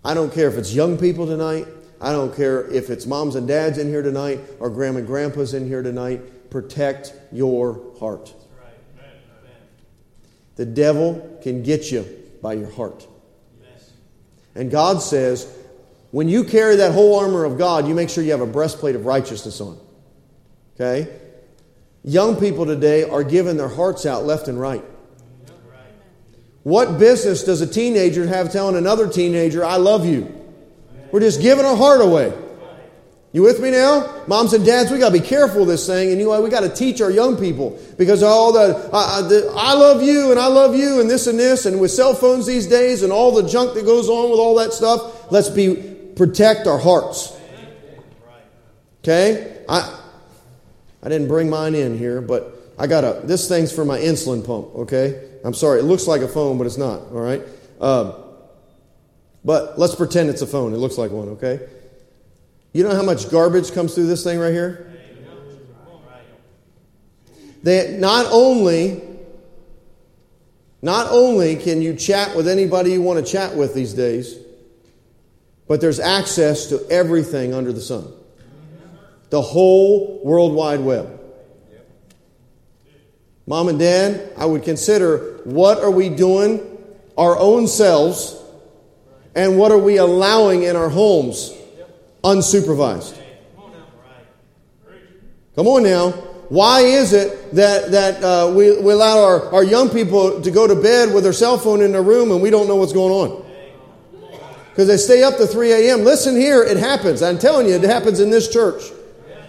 I 0.08 0.14
don't 0.14 0.34
care 0.34 0.48
if 0.48 0.58
it's 0.58 0.74
young 0.74 0.98
people 0.98 1.26
tonight. 1.26 1.68
I 2.00 2.14
don't 2.14 2.34
care 2.34 2.66
if 2.72 2.90
it's 2.90 3.06
moms 3.06 3.36
and 3.36 3.46
dads 3.46 3.78
in 3.78 3.90
here 3.90 4.02
tonight 4.02 4.40
or 4.58 4.70
grandma 4.70 5.00
and 5.00 5.08
grandpas 5.08 5.54
in 5.54 5.68
here 5.68 5.84
tonight. 5.84 6.50
Protect 6.50 7.12
your 7.34 7.94
heart. 8.00 8.34
The 10.56 10.66
devil 10.66 11.38
can 11.44 11.62
get 11.62 11.92
you 11.92 12.06
by 12.42 12.54
your 12.54 12.72
heart. 12.72 13.06
And 14.56 14.72
God 14.72 15.02
says, 15.02 15.54
when 16.12 16.30
you 16.30 16.46
carry 16.46 16.78
that 16.78 16.94
whole 16.94 17.20
armor 17.20 17.44
of 17.44 17.58
God, 17.58 17.86
you 17.86 17.94
make 17.94 18.10
sure 18.10 18.24
you 18.24 18.32
have 18.32 18.40
a 18.40 18.48
breastplate 18.48 18.96
of 18.96 19.06
righteousness 19.06 19.60
on. 19.60 19.78
Okay? 20.76 21.20
Young 22.06 22.38
people 22.38 22.66
today 22.66 23.04
are 23.04 23.26
giving 23.26 23.58
their 23.58 23.68
hearts 23.68 24.06
out 24.06 24.24
left 24.24 24.48
and 24.48 24.58
right. 24.58 24.86
What 26.67 27.00
business 27.00 27.45
does 27.45 27.62
a 27.62 27.65
teenager 27.65 28.27
have 28.27 28.51
telling 28.51 28.75
another 28.75 29.07
teenager, 29.07 29.63
I 29.63 29.77
love 29.77 30.05
you? 30.05 30.36
We're 31.13 31.21
just 31.21 31.41
giving 31.41 31.63
our 31.63 31.77
heart 31.77 32.01
away. 32.01 32.33
You 33.31 33.43
with 33.43 33.62
me 33.62 33.71
now? 33.71 34.25
Moms 34.27 34.51
and 34.51 34.65
dads, 34.65 34.91
we 34.91 35.00
got 35.00 35.13
to 35.13 35.17
be 35.17 35.25
careful 35.25 35.63
this 35.63 35.88
thing, 35.88 36.12
and 36.12 36.19
you 36.19 36.25
know, 36.25 36.41
we 36.41 36.50
got 36.50 36.63
to 36.63 36.69
teach 36.69 37.00
our 37.00 37.09
young 37.09 37.38
people 37.38 37.79
because 37.97 38.21
all 38.21 38.51
the, 38.51 38.89
uh, 38.91 39.21
the, 39.29 39.50
I 39.55 39.75
love 39.75 40.03
you 40.03 40.31
and 40.31 40.38
I 40.38 40.47
love 40.47 40.75
you 40.75 41.00
and 41.00 41.09
this 41.09 41.27
and 41.27 41.39
this, 41.39 41.65
and 41.65 41.79
with 41.79 41.91
cell 41.91 42.13
phones 42.13 42.45
these 42.45 42.67
days 42.67 43.01
and 43.01 43.13
all 43.13 43.33
the 43.33 43.47
junk 43.47 43.74
that 43.75 43.86
goes 43.86 44.09
on 44.09 44.29
with 44.29 44.39
all 44.41 44.55
that 44.55 44.74
stuff, 44.74 45.31
let's 45.31 45.50
be 45.50 45.95
protect 46.17 46.67
our 46.67 46.79
hearts. 46.79 47.33
Okay? 49.05 49.63
I 49.69 50.01
I 51.01 51.07
didn't 51.07 51.29
bring 51.29 51.50
mine 51.50 51.75
in 51.75 51.97
here, 51.97 52.19
but 52.19 52.74
I 52.77 52.88
got 52.88 53.05
a 53.05 53.21
this 53.24 53.47
thing's 53.47 53.71
for 53.71 53.86
my 53.86 54.00
insulin 54.00 54.45
pump, 54.45 54.75
okay? 54.75 55.37
I'm 55.48 55.54
sorry, 55.54 55.80
it 55.80 55.84
looks 55.84 56.08
like 56.08 56.20
a 56.20 56.27
phone, 56.27 56.58
but 56.58 56.68
it's 56.68 56.77
not, 56.77 57.04
all 57.04 57.22
right? 57.22 57.42
Um, 57.80 58.13
but 59.46 59.80
let's 59.80 59.96
pretend 59.96 60.30
it's 60.30 60.42
a 60.42 60.48
phone. 60.48 60.74
It 60.74 60.77
looks 60.77 60.98
like 60.98 61.10
one, 61.10 61.30
okay? 61.30 61.66
You 62.74 62.84
know 62.84 62.94
how 62.94 63.01
much 63.01 63.32
garbage 63.32 63.72
comes 63.72 63.96
through 63.96 64.08
this 64.08 64.25
thing 64.25 64.39
right 64.39 64.51
here? 64.51 64.94
They 67.63 67.98
not 67.98 68.25
only 68.30 69.01
not 70.82 71.12
only 71.12 71.56
can 71.56 71.82
you 71.82 71.96
chat 71.96 72.36
with 72.36 72.50
anybody 72.50 72.92
you 72.92 73.01
want 73.01 73.25
to 73.25 73.32
chat 73.32 73.56
with 73.56 73.74
these 73.74 73.94
days, 73.94 74.38
but 75.66 75.80
there's 75.80 76.01
access 76.01 76.68
to 76.68 76.86
everything 76.89 77.54
under 77.54 77.72
the 77.72 77.80
sun. 77.80 78.12
The 79.30 79.42
whole 79.42 80.20
World 80.25 80.54
Wide 80.54 80.82
Web. 80.82 81.18
Mom 83.46 83.70
and 83.70 83.80
dad, 83.80 84.34
I 84.38 84.46
would 84.46 84.63
consider 84.63 85.37
what 85.48 85.82
are 85.82 85.89
we 85.89 86.10
doing 86.10 86.60
our 87.18 87.39
own 87.39 87.68
selves 87.68 88.36
and 89.34 89.58
what 89.58 89.72
are 89.72 89.77
we 89.77 89.96
allowing 89.96 90.63
in 90.63 90.75
our 90.75 90.89
homes 90.89 91.54
unsupervised? 92.22 93.18
Come 95.56 95.68
on 95.68 95.84
now. 95.84 96.12
Why 96.50 96.82
is 96.82 97.13
it 97.13 97.56
that, 97.56 97.92
that 97.92 98.22
uh, 98.22 98.51
we, 98.54 98.77
we 98.82 98.92
allow 98.92 99.24
our, 99.24 99.54
our 99.54 99.63
young 99.63 99.89
people 99.89 100.42
to 100.42 100.51
go 100.51 100.68
to 100.68 100.75
bed 100.75 101.13
with 101.13 101.24
their 101.24 101.32
cell 101.32 101.58
phone 101.58 101.82
in 101.82 101.94
their 101.94 102.04
room 102.04 102.32
and 102.32 102.42
we 102.42 102.50
don't 102.50 102.68
know 102.68 102.75
what's 102.75 102.92
going 102.92 103.13
on? 103.13 103.46
Because 104.72 104.89
they 104.89 104.98
stay 104.98 105.24
up 105.24 105.38
to 105.38 105.48
3 105.48 105.72
a.m. 105.72 106.04
Listen 106.04 106.36
here, 106.36 106.62
it 106.62 106.75
happens. 106.75 107.24
I'm 107.24 107.39
telling 107.39 107.68
you, 107.68 107.75
it 107.75 107.84
happens 107.84 108.20
in 108.20 108.30
this 108.32 108.51
church. 108.51 108.84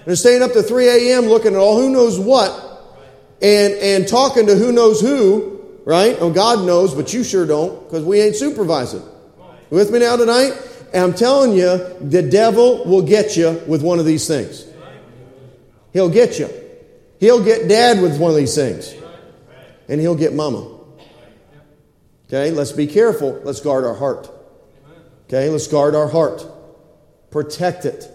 They're 0.05 0.15
staying 0.15 0.43
up 0.43 0.53
to 0.53 0.63
3 0.63 1.11
a.m. 1.11 1.25
looking 1.25 1.55
at 1.55 1.59
all 1.59 1.77
who 1.77 1.91
knows 1.91 2.21
what 2.21 2.53
and, 3.43 3.75
and 3.75 4.07
talking 4.07 4.47
to 4.47 4.55
who 4.55 4.71
knows 4.71 5.01
who, 5.01 5.58
right? 5.89 6.19
Oh, 6.21 6.31
God 6.31 6.67
knows, 6.67 6.95
but 6.95 7.15
you 7.15 7.25
sure 7.25 7.47
don't 7.47 7.83
because 7.85 8.05
we 8.05 8.21
ain't 8.21 8.37
supervising. 8.37 9.01
You 9.71 9.79
with 9.79 9.91
me 9.91 10.01
now 10.01 10.17
tonight? 10.17 10.53
And 10.93 11.03
I'm 11.03 11.15
telling 11.15 11.55
you, 11.55 11.79
the 12.03 12.21
devil 12.21 12.85
will 12.85 13.01
get 13.01 13.39
you 13.39 13.63
with 13.67 13.83
one 13.83 13.99
of 13.99 14.05
these 14.05 14.29
things. 14.29 14.67
He'll 15.95 16.11
get 16.11 16.39
you. 16.39 16.51
He'll 17.21 17.43
get 17.43 17.69
dad 17.69 18.03
with 18.03 18.21
one 18.21 18.31
of 18.31 18.37
these 18.37 18.55
things. 18.55 18.95
And 19.89 19.99
he'll 19.99 20.15
get 20.15 20.35
mama. 20.35 20.79
Okay, 22.27 22.51
let's 22.51 22.73
be 22.73 22.87
careful. 22.87 23.41
Let's 23.43 23.63
guard 23.63 23.85
our 23.85 23.95
heart. 23.95 24.31
Okay, 25.27 25.49
let's 25.49 25.69
guard 25.69 25.95
our 25.95 26.09
heart. 26.09 26.45
Protect 27.31 27.87
it. 27.87 28.07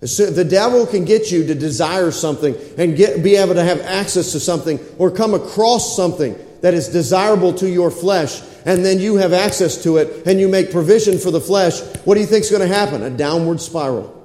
The 0.00 0.46
devil 0.48 0.86
can 0.86 1.06
get 1.06 1.30
you 1.30 1.46
to 1.46 1.54
desire 1.54 2.10
something 2.10 2.54
and 2.76 2.94
get, 2.94 3.22
be 3.22 3.36
able 3.36 3.54
to 3.54 3.64
have 3.64 3.80
access 3.80 4.32
to 4.32 4.40
something 4.40 4.78
or 4.98 5.10
come 5.10 5.32
across 5.32 5.96
something 5.96 6.36
that 6.62 6.74
is 6.74 6.88
desirable 6.88 7.54
to 7.54 7.68
your 7.68 7.90
flesh, 7.90 8.42
and 8.64 8.84
then 8.84 8.98
you 8.98 9.16
have 9.16 9.32
access 9.32 9.82
to 9.84 9.96
it 9.96 10.26
and 10.26 10.38
you 10.38 10.48
make 10.48 10.70
provision 10.70 11.18
for 11.18 11.30
the 11.30 11.40
flesh. 11.40 11.80
What 12.04 12.14
do 12.14 12.20
you 12.20 12.26
think 12.26 12.44
is 12.44 12.50
going 12.50 12.66
to 12.66 12.74
happen? 12.74 13.02
A 13.02 13.10
downward 13.10 13.60
spiral. 13.60 14.16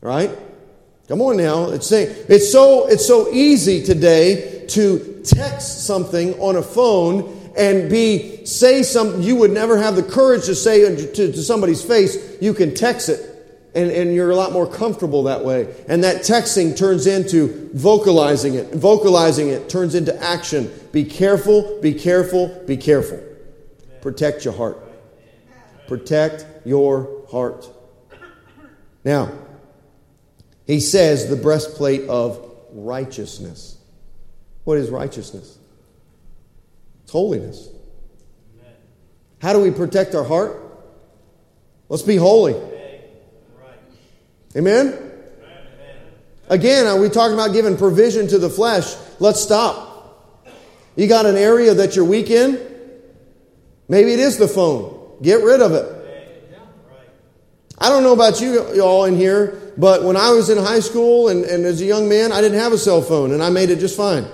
Right? 0.00 0.30
Come 1.08 1.22
on 1.22 1.38
now. 1.38 1.70
It's 1.70 1.86
saying 1.86 2.14
it's 2.28 2.52
so 2.52 2.86
it's 2.86 3.06
so 3.06 3.32
easy 3.32 3.82
today 3.82 4.66
to 4.68 5.22
text 5.24 5.86
something 5.86 6.38
on 6.38 6.56
a 6.56 6.62
phone 6.62 7.34
and 7.56 7.90
be 7.90 8.44
say 8.44 8.82
something 8.82 9.22
you 9.22 9.34
would 9.36 9.50
never 9.50 9.78
have 9.78 9.96
the 9.96 10.02
courage 10.02 10.44
to 10.44 10.54
say 10.54 10.94
to, 10.94 11.32
to 11.32 11.42
somebody's 11.42 11.82
face. 11.82 12.36
You 12.42 12.52
can 12.52 12.74
text 12.74 13.08
it 13.08 13.27
and, 13.74 13.90
and 13.90 14.14
you're 14.14 14.30
a 14.30 14.36
lot 14.36 14.52
more 14.52 14.66
comfortable 14.66 15.24
that 15.24 15.44
way. 15.44 15.74
And 15.88 16.02
that 16.04 16.22
texting 16.22 16.76
turns 16.76 17.06
into 17.06 17.70
vocalizing 17.74 18.54
it. 18.54 18.74
Vocalizing 18.74 19.48
it 19.48 19.68
turns 19.68 19.94
into 19.94 20.16
action. 20.22 20.70
Be 20.92 21.04
careful, 21.04 21.78
be 21.80 21.94
careful, 21.94 22.48
be 22.66 22.76
careful. 22.76 23.22
Protect 24.00 24.44
your 24.44 24.54
heart. 24.54 24.78
Protect 25.86 26.46
your 26.64 27.24
heart. 27.30 27.68
Now, 29.04 29.32
he 30.66 30.80
says 30.80 31.28
the 31.28 31.36
breastplate 31.36 32.08
of 32.08 32.44
righteousness. 32.72 33.78
What 34.64 34.78
is 34.78 34.90
righteousness? 34.90 35.58
It's 37.04 37.12
holiness. 37.12 37.68
How 39.40 39.52
do 39.52 39.60
we 39.60 39.70
protect 39.70 40.14
our 40.14 40.24
heart? 40.24 40.62
Let's 41.88 42.02
be 42.02 42.16
holy. 42.16 42.54
Amen? 44.56 45.12
Again, 46.48 46.86
are 46.86 46.98
we 46.98 47.08
talking 47.08 47.34
about 47.34 47.52
giving 47.52 47.76
provision 47.76 48.26
to 48.28 48.38
the 48.38 48.48
flesh? 48.48 48.94
Let's 49.18 49.40
stop. 49.40 49.86
You 50.96 51.06
got 51.06 51.26
an 51.26 51.36
area 51.36 51.74
that 51.74 51.94
you're 51.94 52.04
weak 52.04 52.30
in? 52.30 52.58
Maybe 53.88 54.12
it 54.12 54.18
is 54.18 54.38
the 54.38 54.48
phone. 54.48 55.18
Get 55.22 55.42
rid 55.42 55.60
of 55.60 55.72
it. 55.72 55.94
I 57.78 57.88
don't 57.88 58.02
know 58.02 58.12
about 58.12 58.40
you 58.40 58.82
all 58.82 59.04
in 59.04 59.14
here, 59.14 59.72
but 59.76 60.02
when 60.02 60.16
I 60.16 60.30
was 60.30 60.50
in 60.50 60.58
high 60.58 60.80
school 60.80 61.28
and, 61.28 61.44
and 61.44 61.64
as 61.64 61.80
a 61.80 61.84
young 61.84 62.08
man, 62.08 62.32
I 62.32 62.40
didn't 62.40 62.58
have 62.58 62.72
a 62.72 62.78
cell 62.78 63.02
phone 63.02 63.32
and 63.32 63.42
I 63.42 63.50
made 63.50 63.70
it 63.70 63.78
just 63.78 63.96
fine. 63.96 64.26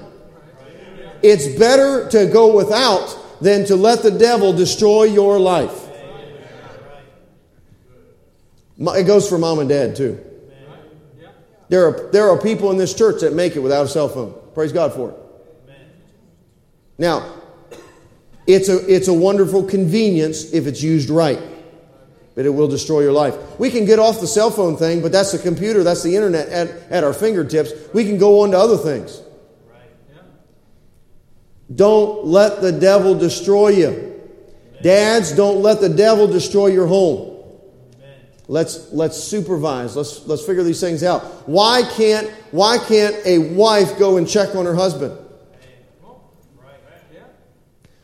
It's 1.22 1.46
better 1.58 2.08
to 2.10 2.26
go 2.26 2.54
without 2.54 3.42
than 3.42 3.66
to 3.66 3.76
let 3.76 4.02
the 4.02 4.10
devil 4.10 4.52
destroy 4.52 5.04
your 5.04 5.38
life. 5.38 5.83
It 8.78 9.06
goes 9.06 9.28
for 9.28 9.38
mom 9.38 9.58
and 9.60 9.68
dad 9.68 9.96
too. 9.96 10.18
There 11.68 11.86
are, 11.88 12.10
there 12.10 12.28
are 12.28 12.38
people 12.38 12.70
in 12.70 12.76
this 12.76 12.94
church 12.94 13.22
that 13.22 13.32
make 13.32 13.56
it 13.56 13.60
without 13.60 13.86
a 13.86 13.88
cell 13.88 14.08
phone. 14.08 14.34
Praise 14.54 14.72
God 14.72 14.92
for 14.92 15.10
it. 15.10 15.16
Now, 16.98 17.34
it's 18.46 18.68
a, 18.68 18.76
it's 18.92 19.08
a 19.08 19.12
wonderful 19.12 19.64
convenience 19.64 20.52
if 20.52 20.66
it's 20.66 20.82
used 20.82 21.08
right, 21.08 21.40
but 22.34 22.44
it 22.44 22.50
will 22.50 22.68
destroy 22.68 23.00
your 23.00 23.12
life. 23.12 23.34
We 23.58 23.70
can 23.70 23.86
get 23.86 23.98
off 23.98 24.20
the 24.20 24.26
cell 24.26 24.50
phone 24.50 24.76
thing, 24.76 25.00
but 25.02 25.10
that's 25.10 25.32
the 25.32 25.38
computer, 25.38 25.82
that's 25.82 26.02
the 26.02 26.14
internet 26.14 26.48
at, 26.50 26.68
at 26.90 27.04
our 27.04 27.14
fingertips. 27.14 27.72
We 27.92 28.04
can 28.04 28.18
go 28.18 28.42
on 28.42 28.50
to 28.50 28.58
other 28.58 28.76
things. 28.76 29.22
Don't 31.74 32.26
let 32.26 32.60
the 32.60 32.72
devil 32.72 33.14
destroy 33.14 33.68
you. 33.70 34.20
Dads, 34.82 35.32
don't 35.32 35.62
let 35.62 35.80
the 35.80 35.88
devil 35.88 36.26
destroy 36.26 36.66
your 36.66 36.86
home. 36.86 37.33
Let's 38.46 38.92
let's 38.92 39.22
supervise. 39.22 39.96
Let's 39.96 40.26
let's 40.26 40.44
figure 40.44 40.62
these 40.62 40.80
things 40.80 41.02
out. 41.02 41.22
Why 41.48 41.82
can't 41.96 42.28
why 42.50 42.78
can't 42.78 43.16
a 43.24 43.38
wife 43.38 43.98
go 43.98 44.18
and 44.18 44.28
check 44.28 44.54
on 44.54 44.66
her 44.66 44.74
husband? 44.74 45.18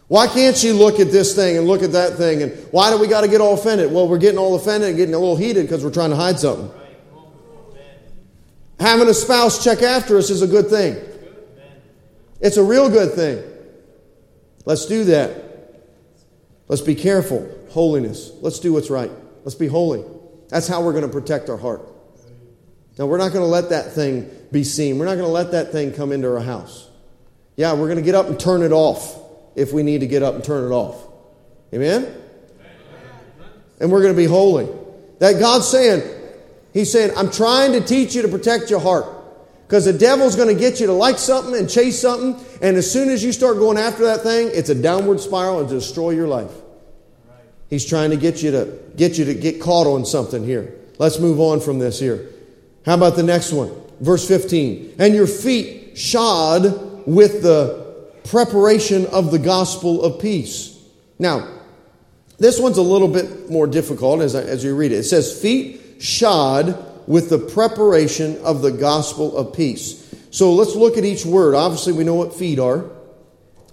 Why 0.08 0.26
can't 0.26 0.56
she 0.56 0.72
look 0.72 0.98
at 0.98 1.12
this 1.12 1.36
thing 1.36 1.56
and 1.56 1.68
look 1.68 1.84
at 1.84 1.92
that 1.92 2.16
thing? 2.16 2.42
And 2.42 2.52
why 2.72 2.90
do 2.90 2.98
we 2.98 3.06
got 3.06 3.20
to 3.20 3.28
get 3.28 3.40
all 3.40 3.54
offended? 3.54 3.92
Well, 3.92 4.08
we're 4.08 4.18
getting 4.18 4.38
all 4.38 4.56
offended 4.56 4.88
and 4.88 4.98
getting 4.98 5.14
a 5.14 5.18
little 5.18 5.36
heated 5.36 5.66
because 5.66 5.84
we're 5.84 5.92
trying 5.92 6.10
to 6.10 6.16
hide 6.16 6.40
something. 6.40 6.68
Having 8.80 9.08
a 9.08 9.14
spouse 9.14 9.62
check 9.62 9.82
after 9.82 10.18
us 10.18 10.30
is 10.30 10.42
a 10.42 10.48
good 10.48 10.68
thing. 10.68 10.96
It's 12.40 12.56
a 12.56 12.62
real 12.64 12.88
good 12.88 13.12
thing. 13.12 13.44
Let's 14.64 14.86
do 14.86 15.04
that. 15.04 15.44
Let's 16.66 16.82
be 16.82 16.96
careful. 16.96 17.48
Holiness. 17.70 18.32
Let's 18.40 18.58
do 18.58 18.72
what's 18.72 18.90
right. 18.90 19.12
Let's 19.44 19.54
be 19.54 19.68
holy. 19.68 20.04
That's 20.50 20.68
how 20.68 20.82
we're 20.82 20.92
going 20.92 21.06
to 21.06 21.08
protect 21.08 21.48
our 21.48 21.56
heart. 21.56 21.88
Now, 22.98 23.06
we're 23.06 23.18
not 23.18 23.32
going 23.32 23.44
to 23.44 23.50
let 23.50 23.70
that 23.70 23.92
thing 23.92 24.28
be 24.52 24.64
seen. 24.64 24.98
We're 24.98 25.06
not 25.06 25.14
going 25.14 25.26
to 25.26 25.32
let 25.32 25.52
that 25.52 25.72
thing 25.72 25.92
come 25.92 26.12
into 26.12 26.28
our 26.28 26.40
house. 26.40 26.88
Yeah, 27.56 27.72
we're 27.72 27.86
going 27.86 27.96
to 27.96 28.02
get 28.02 28.14
up 28.14 28.26
and 28.26 28.38
turn 28.38 28.62
it 28.62 28.72
off 28.72 29.16
if 29.54 29.72
we 29.72 29.82
need 29.82 30.00
to 30.00 30.06
get 30.06 30.22
up 30.22 30.34
and 30.34 30.44
turn 30.44 30.70
it 30.70 30.74
off. 30.74 31.06
Amen? 31.72 32.14
And 33.80 33.90
we're 33.90 34.02
going 34.02 34.12
to 34.14 34.20
be 34.20 34.26
holy. 34.26 34.68
That 35.20 35.38
God's 35.38 35.68
saying, 35.68 36.02
He's 36.72 36.92
saying, 36.92 37.12
I'm 37.16 37.30
trying 37.30 37.72
to 37.72 37.80
teach 37.80 38.14
you 38.14 38.22
to 38.22 38.28
protect 38.28 38.70
your 38.70 38.80
heart. 38.80 39.06
Because 39.66 39.84
the 39.84 39.92
devil's 39.92 40.34
going 40.34 40.48
to 40.48 40.60
get 40.60 40.80
you 40.80 40.86
to 40.86 40.92
like 40.92 41.16
something 41.16 41.54
and 41.54 41.70
chase 41.70 42.00
something, 42.00 42.44
and 42.60 42.76
as 42.76 42.90
soon 42.90 43.08
as 43.08 43.22
you 43.22 43.30
start 43.30 43.56
going 43.58 43.78
after 43.78 44.04
that 44.06 44.22
thing, 44.22 44.50
it's 44.52 44.68
a 44.68 44.74
downward 44.74 45.20
spiral 45.20 45.60
and 45.60 45.68
destroy 45.68 46.10
your 46.10 46.26
life. 46.26 46.50
He's 47.70 47.86
trying 47.86 48.10
to 48.10 48.16
get 48.16 48.42
you 48.42 48.50
to 48.50 48.78
get 48.96 49.16
you 49.16 49.24
to 49.26 49.34
get 49.34 49.60
caught 49.60 49.86
on 49.86 50.04
something 50.04 50.44
here. 50.44 50.74
Let's 50.98 51.18
move 51.18 51.40
on 51.40 51.60
from 51.60 51.78
this 51.78 51.98
here. 51.98 52.28
How 52.84 52.94
about 52.94 53.16
the 53.16 53.22
next 53.22 53.52
one? 53.52 53.72
Verse 54.00 54.26
15. 54.26 54.96
And 54.98 55.14
your 55.14 55.26
feet 55.26 55.96
shod 55.96 57.06
with 57.06 57.42
the 57.42 58.10
preparation 58.24 59.06
of 59.06 59.30
the 59.30 59.38
gospel 59.38 60.02
of 60.02 60.20
peace. 60.20 60.78
Now, 61.18 61.48
this 62.38 62.58
one's 62.58 62.78
a 62.78 62.82
little 62.82 63.08
bit 63.08 63.50
more 63.50 63.66
difficult 63.66 64.20
as, 64.22 64.34
I, 64.34 64.42
as 64.42 64.64
you 64.64 64.74
read 64.74 64.92
it. 64.92 64.96
It 64.96 65.04
says, 65.04 65.40
feet 65.40 66.02
shod 66.02 66.86
with 67.06 67.28
the 67.28 67.38
preparation 67.38 68.38
of 68.42 68.62
the 68.62 68.72
gospel 68.72 69.36
of 69.36 69.52
peace. 69.52 70.14
So 70.30 70.52
let's 70.54 70.74
look 70.74 70.96
at 70.96 71.04
each 71.04 71.26
word. 71.26 71.54
Obviously, 71.54 71.92
we 71.92 72.04
know 72.04 72.14
what 72.14 72.34
feet 72.34 72.58
are. 72.58 72.90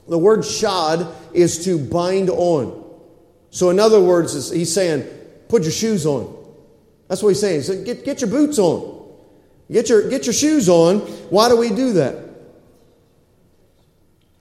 The 0.08 0.18
word 0.18 0.44
shod 0.44 1.14
is 1.34 1.66
to 1.66 1.78
bind 1.78 2.30
on. 2.30 2.84
So, 3.58 3.72
in 3.72 3.80
other 3.80 4.00
words, 4.00 4.52
he's 4.52 4.72
saying, 4.72 5.04
put 5.48 5.64
your 5.64 5.72
shoes 5.72 6.06
on. 6.06 6.32
That's 7.08 7.24
what 7.24 7.30
he's 7.30 7.40
saying. 7.40 7.62
He 7.62 7.64
said, 7.64 7.86
get, 7.86 8.06
get 8.06 8.22
your 8.22 8.30
boots 8.30 8.60
on. 8.60 9.04
Get 9.72 9.90
your, 9.90 10.08
get 10.12 10.28
your 10.28 10.34
shoes 10.34 10.70
on. 10.70 11.00
Why 11.32 11.50
do 11.50 11.58
we 11.58 11.70
do 11.70 11.94
that? 11.94 12.24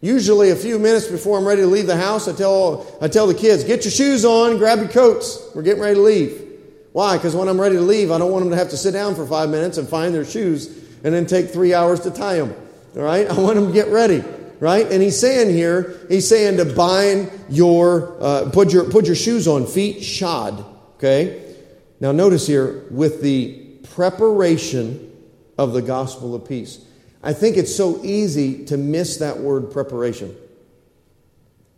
Usually, 0.02 0.50
a 0.50 0.55
few 0.55 0.79
minutes 0.79 1.07
before 1.07 1.38
I'm 1.38 1.46
ready 1.46 1.62
to 1.62 1.66
leave 1.66 1.87
the 1.87 1.96
house, 1.96 2.29
I 2.29 2.35
tell, 2.35 2.87
I 3.00 3.09
tell 3.09 3.26
the 3.26 3.33
kids, 3.33 3.64
get 3.64 3.87
your 3.87 3.90
shoes 3.90 4.26
on, 4.26 4.59
grab 4.59 4.81
your 4.81 4.88
coats. 4.88 5.48
We're 5.55 5.62
getting 5.62 5.83
ready 5.83 5.94
to 5.94 6.02
leave. 6.02 6.52
Why? 6.92 7.16
Because 7.16 7.35
when 7.35 7.48
I'm 7.48 7.59
ready 7.59 7.76
to 7.76 7.81
leave, 7.81 8.11
I 8.11 8.18
don't 8.18 8.31
want 8.31 8.44
them 8.44 8.50
to 8.50 8.59
have 8.59 8.68
to 8.68 8.76
sit 8.76 8.92
down 8.92 9.14
for 9.14 9.26
five 9.26 9.48
minutes 9.48 9.79
and 9.79 9.88
find 9.88 10.14
their 10.14 10.26
shoes 10.26 10.66
and 11.05 11.14
then 11.14 11.24
take 11.24 11.48
three 11.48 11.72
hours 11.72 12.00
to 12.00 12.11
tie 12.11 12.35
them. 12.35 12.55
All 12.94 13.02
right? 13.02 13.26
I 13.31 13.40
want 13.40 13.55
them 13.55 13.68
to 13.68 13.72
get 13.72 13.88
ready 13.88 14.22
right? 14.61 14.90
And 14.90 15.03
he's 15.03 15.19
saying 15.19 15.55
here, 15.55 16.01
he's 16.09 16.29
saying 16.29 16.57
to 16.59 16.64
bind 16.64 17.31
your, 17.49 18.16
uh, 18.21 18.51
put 18.53 18.73
your, 18.73 18.90
put 18.90 19.07
your 19.07 19.14
shoes 19.14 19.47
on, 19.47 19.66
feet 19.66 20.03
shod, 20.03 20.64
okay? 20.97 21.55
Now 22.01 22.12
notice 22.12 22.47
here, 22.47 22.85
with 22.90 23.23
the 23.23 23.62
preparation 23.95 25.12
of 25.59 25.73
the 25.73 25.83
gospel 25.83 26.35
of 26.35 26.47
peace. 26.47 26.85
I 27.23 27.33
think 27.33 27.57
it's 27.57 27.75
so 27.75 28.05
easy 28.05 28.66
to 28.66 28.77
miss 28.77 29.19
that 29.19 29.38
word 29.38 29.73
preparation. 29.73 30.37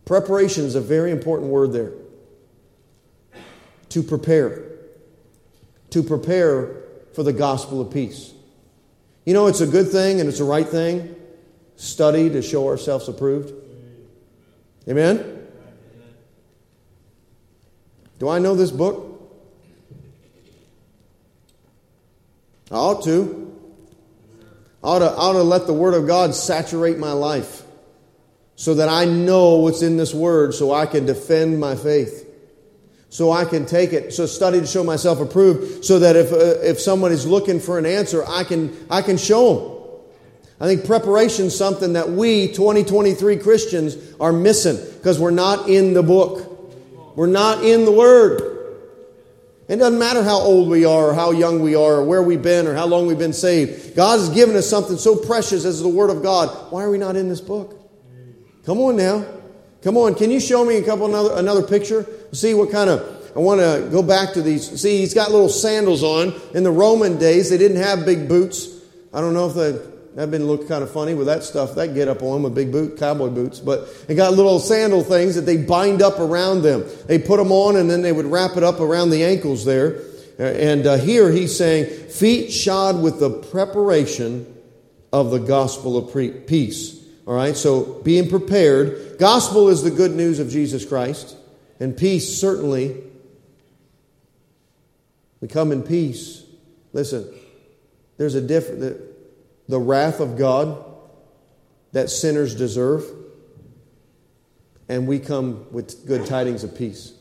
Preparation 0.05 0.65
is 0.65 0.75
a 0.75 0.81
very 0.81 1.11
important 1.11 1.49
word 1.49 1.71
there. 1.71 1.91
To 3.89 4.03
prepare. 4.03 4.63
To 5.91 6.03
prepare 6.03 6.83
for 7.13 7.23
the 7.23 7.33
gospel 7.33 7.81
of 7.81 7.91
peace. 7.91 8.33
You 9.25 9.33
know, 9.33 9.47
it's 9.47 9.61
a 9.61 9.67
good 9.67 9.89
thing 9.89 10.19
and 10.19 10.27
it's 10.27 10.39
a 10.39 10.45
right 10.45 10.67
thing 10.67 11.15
study 11.79 12.29
to 12.29 12.41
show 12.41 12.67
ourselves 12.67 13.07
approved? 13.07 13.53
Amen? 14.87 15.47
Do 18.19 18.27
I 18.27 18.39
know 18.39 18.53
this 18.53 18.69
book? 18.69 19.05
I 22.69 22.75
ought 22.75 23.03
to. 23.05 23.45
I 24.83 24.87
ought 24.87 24.99
to, 24.99 25.05
I 25.05 25.15
ought 25.15 25.33
to 25.33 25.43
let 25.43 25.67
the 25.67 25.73
Word 25.73 25.93
of 25.93 26.05
God 26.05 26.35
saturate 26.35 26.97
my 26.97 27.13
life 27.13 27.63
so 28.55 28.75
that 28.75 28.89
I 28.89 29.05
know 29.05 29.57
what's 29.57 29.81
in 29.81 29.97
this 29.97 30.13
Word 30.13 30.53
so 30.53 30.73
I 30.73 30.85
can 30.85 31.05
defend 31.05 31.59
my 31.59 31.75
faith. 31.75 32.25
So 33.09 33.31
I 33.31 33.45
can 33.45 33.65
take 33.65 33.91
it, 33.91 34.13
so 34.13 34.27
study 34.27 34.59
to 34.59 34.67
show 34.67 34.83
myself 34.83 35.19
approved, 35.19 35.83
so 35.83 35.97
that 35.99 36.15
if, 36.15 36.31
uh, 36.31 36.61
if 36.61 36.79
someone 36.79 37.11
is 37.11 37.25
looking 37.25 37.59
for 37.59 37.79
an 37.79 37.85
answer, 37.87 38.23
I 38.27 38.43
can, 38.43 38.85
I 38.89 39.01
can 39.01 39.17
show 39.17 39.53
them. 39.53 39.78
I 40.59 40.67
think 40.67 40.85
preparation 40.85 41.45
is 41.45 41.57
something 41.57 41.93
that 41.93 42.09
we, 42.09 42.47
2023 42.47 43.37
Christians, 43.37 43.95
are 44.19 44.33
missing 44.33 44.77
because 44.97 45.17
we're 45.17 45.31
not 45.31 45.69
in 45.69 45.93
the 45.93 46.03
book. 46.03 47.15
We're 47.15 47.27
not 47.27 47.63
in 47.63 47.85
the 47.85 47.91
Word. 47.91 48.57
It 49.69 49.77
doesn't 49.77 49.99
matter 49.99 50.23
how 50.23 50.39
old 50.39 50.67
we 50.67 50.83
are, 50.83 51.11
or 51.11 51.13
how 51.13 51.31
young 51.31 51.61
we 51.61 51.75
are, 51.75 51.95
or 51.95 52.03
where 52.03 52.23
we've 52.23 52.41
been, 52.41 52.65
or 52.65 52.73
how 52.73 52.87
long 52.87 53.07
we've 53.07 53.19
been 53.19 53.33
saved. 53.33 53.95
God 53.95 54.19
has 54.19 54.29
given 54.29 54.55
us 54.55 54.67
something 54.67 54.97
so 54.97 55.15
precious 55.15 55.63
as 55.63 55.81
the 55.81 55.87
Word 55.87 56.09
of 56.09 56.23
God. 56.23 56.71
Why 56.71 56.83
are 56.83 56.89
we 56.89 56.97
not 56.97 57.15
in 57.15 57.29
this 57.29 57.39
book? 57.39 57.79
Come 58.65 58.79
on 58.79 58.97
now. 58.97 59.25
Come 59.81 59.95
on. 59.95 60.15
Can 60.15 60.31
you 60.31 60.39
show 60.39 60.65
me 60.65 60.77
a 60.77 60.83
couple 60.83 61.05
another 61.05 61.35
another 61.35 61.63
picture? 61.63 62.05
See 62.33 62.53
what 62.53 62.71
kind 62.71 62.89
of 62.89 63.31
I 63.35 63.39
want 63.39 63.61
to 63.61 63.87
go 63.91 64.01
back 64.01 64.33
to 64.33 64.41
these. 64.41 64.81
See, 64.81 64.97
he's 64.97 65.13
got 65.13 65.31
little 65.31 65.49
sandals 65.49 66.03
on. 66.03 66.33
In 66.53 66.63
the 66.63 66.71
Roman 66.71 67.17
days, 67.17 67.49
they 67.49 67.57
didn't 67.57 67.77
have 67.77 68.05
big 68.05 68.27
boots. 68.27 68.67
I 69.13 69.21
don't 69.21 69.33
know 69.33 69.47
if 69.47 69.53
the 69.53 69.98
I've 70.19 70.31
been 70.31 70.47
looked 70.47 70.67
kind 70.67 70.83
of 70.83 70.91
funny 70.91 71.13
with 71.13 71.27
that 71.27 71.43
stuff. 71.43 71.75
That 71.75 71.93
get 71.93 72.09
up 72.09 72.21
on 72.21 72.33
them 72.33 72.43
with 72.43 72.55
big 72.55 72.71
boot, 72.71 72.97
cowboy 72.97 73.29
boots. 73.29 73.59
But 73.59 74.07
they 74.07 74.15
got 74.15 74.33
little 74.33 74.59
sandal 74.59 75.01
things 75.01 75.35
that 75.35 75.41
they 75.41 75.55
bind 75.55 76.01
up 76.01 76.19
around 76.19 76.61
them. 76.61 76.83
They 77.07 77.19
put 77.19 77.37
them 77.37 77.51
on 77.53 77.77
and 77.77 77.89
then 77.89 78.01
they 78.01 78.11
would 78.11 78.25
wrap 78.25 78.57
it 78.57 78.63
up 78.63 78.81
around 78.81 79.11
the 79.11 79.23
ankles 79.23 79.63
there. 79.63 80.01
And 80.37 80.85
uh, 80.85 80.97
here 80.97 81.31
he's 81.31 81.55
saying, 81.55 82.09
feet 82.09 82.51
shod 82.51 83.01
with 83.01 83.19
the 83.19 83.29
preparation 83.29 84.57
of 85.13 85.31
the 85.31 85.39
gospel 85.39 85.97
of 85.97 86.11
pre- 86.11 86.31
peace. 86.31 86.97
All 87.25 87.35
right, 87.35 87.55
so 87.55 88.01
being 88.03 88.29
prepared. 88.29 89.19
Gospel 89.19 89.69
is 89.69 89.83
the 89.83 89.91
good 89.91 90.11
news 90.11 90.39
of 90.39 90.49
Jesus 90.49 90.85
Christ, 90.85 91.35
and 91.79 91.95
peace 91.95 92.39
certainly. 92.39 93.03
We 95.39 95.47
come 95.47 95.71
in 95.71 95.83
peace. 95.83 96.43
Listen, 96.91 97.31
there's 98.17 98.35
a 98.35 98.41
different 98.41 99.08
the 99.69 99.79
wrath 99.79 100.19
of 100.19 100.35
God 100.35 100.83
that 101.91 102.09
sinners 102.09 102.55
deserve, 102.55 103.05
and 104.89 105.07
we 105.07 105.19
come 105.19 105.67
with 105.71 106.07
good 106.07 106.25
tidings 106.25 106.63
of 106.63 106.75
peace. 106.75 107.13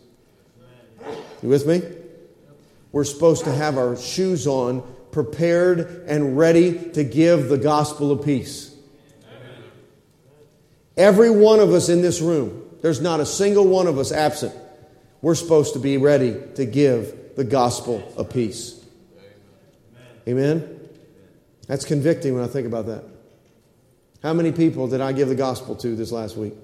You 1.42 1.50
with 1.50 1.66
me? 1.66 1.82
We're 2.90 3.04
supposed 3.04 3.44
to 3.44 3.52
have 3.52 3.76
our 3.76 3.96
shoes 3.96 4.46
on, 4.46 4.82
prepared 5.12 6.04
and 6.06 6.38
ready 6.38 6.90
to 6.92 7.04
give 7.04 7.50
the 7.50 7.58
gospel 7.58 8.11
of 8.11 8.24
peace. 8.24 8.74
Every 10.96 11.30
one 11.30 11.61
of 11.61 11.72
us 11.72 11.90
in 11.90 12.00
this 12.00 12.22
room, 12.22 12.66
there's 12.80 13.00
not 13.00 13.20
a 13.20 13.26
single 13.26 13.66
one 13.66 13.87
of 13.87 13.98
us 13.98 14.11
absent. 14.11 14.54
We're 15.20 15.34
supposed 15.34 15.74
to 15.74 15.80
be 15.80 15.98
ready 15.98 16.34
to 16.54 16.64
give 16.64 17.37
the 17.37 17.44
gospel 17.44 18.11
of 18.16 18.30
peace. 18.30 18.82
Amen? 20.26 20.77
That's 21.68 21.85
convicting 21.85 22.35
when 22.35 22.42
I 22.42 22.48
think 22.48 22.66
about 22.66 22.87
that. 22.87 23.04
How 24.22 24.33
many 24.33 24.50
people 24.50 24.88
did 24.88 25.00
I 25.00 25.12
give 25.12 25.28
the 25.28 25.37
gospel 25.37 25.76
to 25.76 25.94
this 25.94 26.11
last 26.11 26.37
week? 26.37 26.54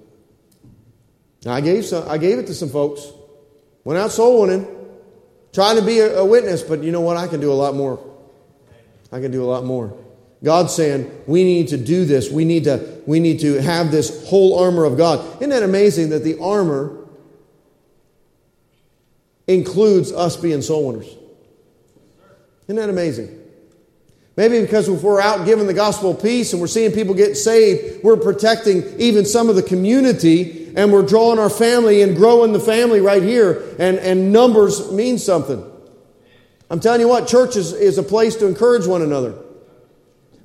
I 1.46 1.60
gave, 1.60 1.84
some, 1.84 2.08
I 2.08 2.18
gave 2.18 2.38
it 2.38 2.46
to 2.48 2.54
some 2.54 2.70
folks. 2.70 3.06
Went 3.84 4.00
out 4.00 4.10
soul 4.10 4.40
winning, 4.40 4.66
trying 5.52 5.76
to 5.76 5.82
be 5.82 6.00
a, 6.00 6.18
a 6.18 6.24
witness, 6.24 6.62
but 6.62 6.82
you 6.82 6.90
know 6.90 7.02
what? 7.02 7.18
I 7.18 7.28
can 7.28 7.38
do 7.38 7.52
a 7.52 7.54
lot 7.54 7.74
more. 7.74 8.02
I 9.12 9.20
can 9.20 9.30
do 9.30 9.44
a 9.44 9.46
lot 9.46 9.64
more. 9.64 9.96
God's 10.42 10.74
saying 10.74 11.10
we 11.26 11.44
need 11.44 11.68
to 11.68 11.76
do 11.76 12.06
this. 12.06 12.30
We 12.30 12.46
need 12.46 12.64
to, 12.64 13.02
we 13.06 13.20
need 13.20 13.40
to 13.40 13.60
have 13.60 13.90
this 13.90 14.26
whole 14.26 14.58
armor 14.58 14.84
of 14.84 14.96
God. 14.96 15.36
Isn't 15.36 15.50
that 15.50 15.62
amazing 15.62 16.10
that 16.10 16.24
the 16.24 16.38
armor 16.40 17.06
includes 19.46 20.12
us 20.12 20.36
being 20.36 20.62
soul 20.62 20.88
winners? 20.88 21.14
Isn't 22.66 22.76
that 22.76 22.88
amazing? 22.88 23.43
Maybe 24.36 24.60
because 24.60 24.88
if 24.88 25.02
we're 25.02 25.20
out 25.20 25.46
giving 25.46 25.66
the 25.66 25.74
gospel 25.74 26.10
of 26.10 26.22
peace 26.22 26.52
and 26.52 26.60
we're 26.60 26.66
seeing 26.66 26.90
people 26.90 27.14
get 27.14 27.36
saved, 27.36 28.02
we're 28.02 28.16
protecting 28.16 28.82
even 28.98 29.24
some 29.24 29.48
of 29.48 29.54
the 29.54 29.62
community 29.62 30.72
and 30.76 30.92
we're 30.92 31.06
drawing 31.06 31.38
our 31.38 31.50
family 31.50 32.02
and 32.02 32.16
growing 32.16 32.52
the 32.52 32.60
family 32.60 33.00
right 33.00 33.22
here. 33.22 33.62
And, 33.78 33.98
and 33.98 34.32
numbers 34.32 34.90
mean 34.90 35.18
something. 35.18 35.64
I'm 36.68 36.80
telling 36.80 37.00
you 37.00 37.08
what, 37.08 37.28
church 37.28 37.56
is, 37.56 37.72
is 37.72 37.98
a 37.98 38.02
place 38.02 38.34
to 38.36 38.46
encourage 38.46 38.86
one 38.86 39.02
another. 39.02 39.34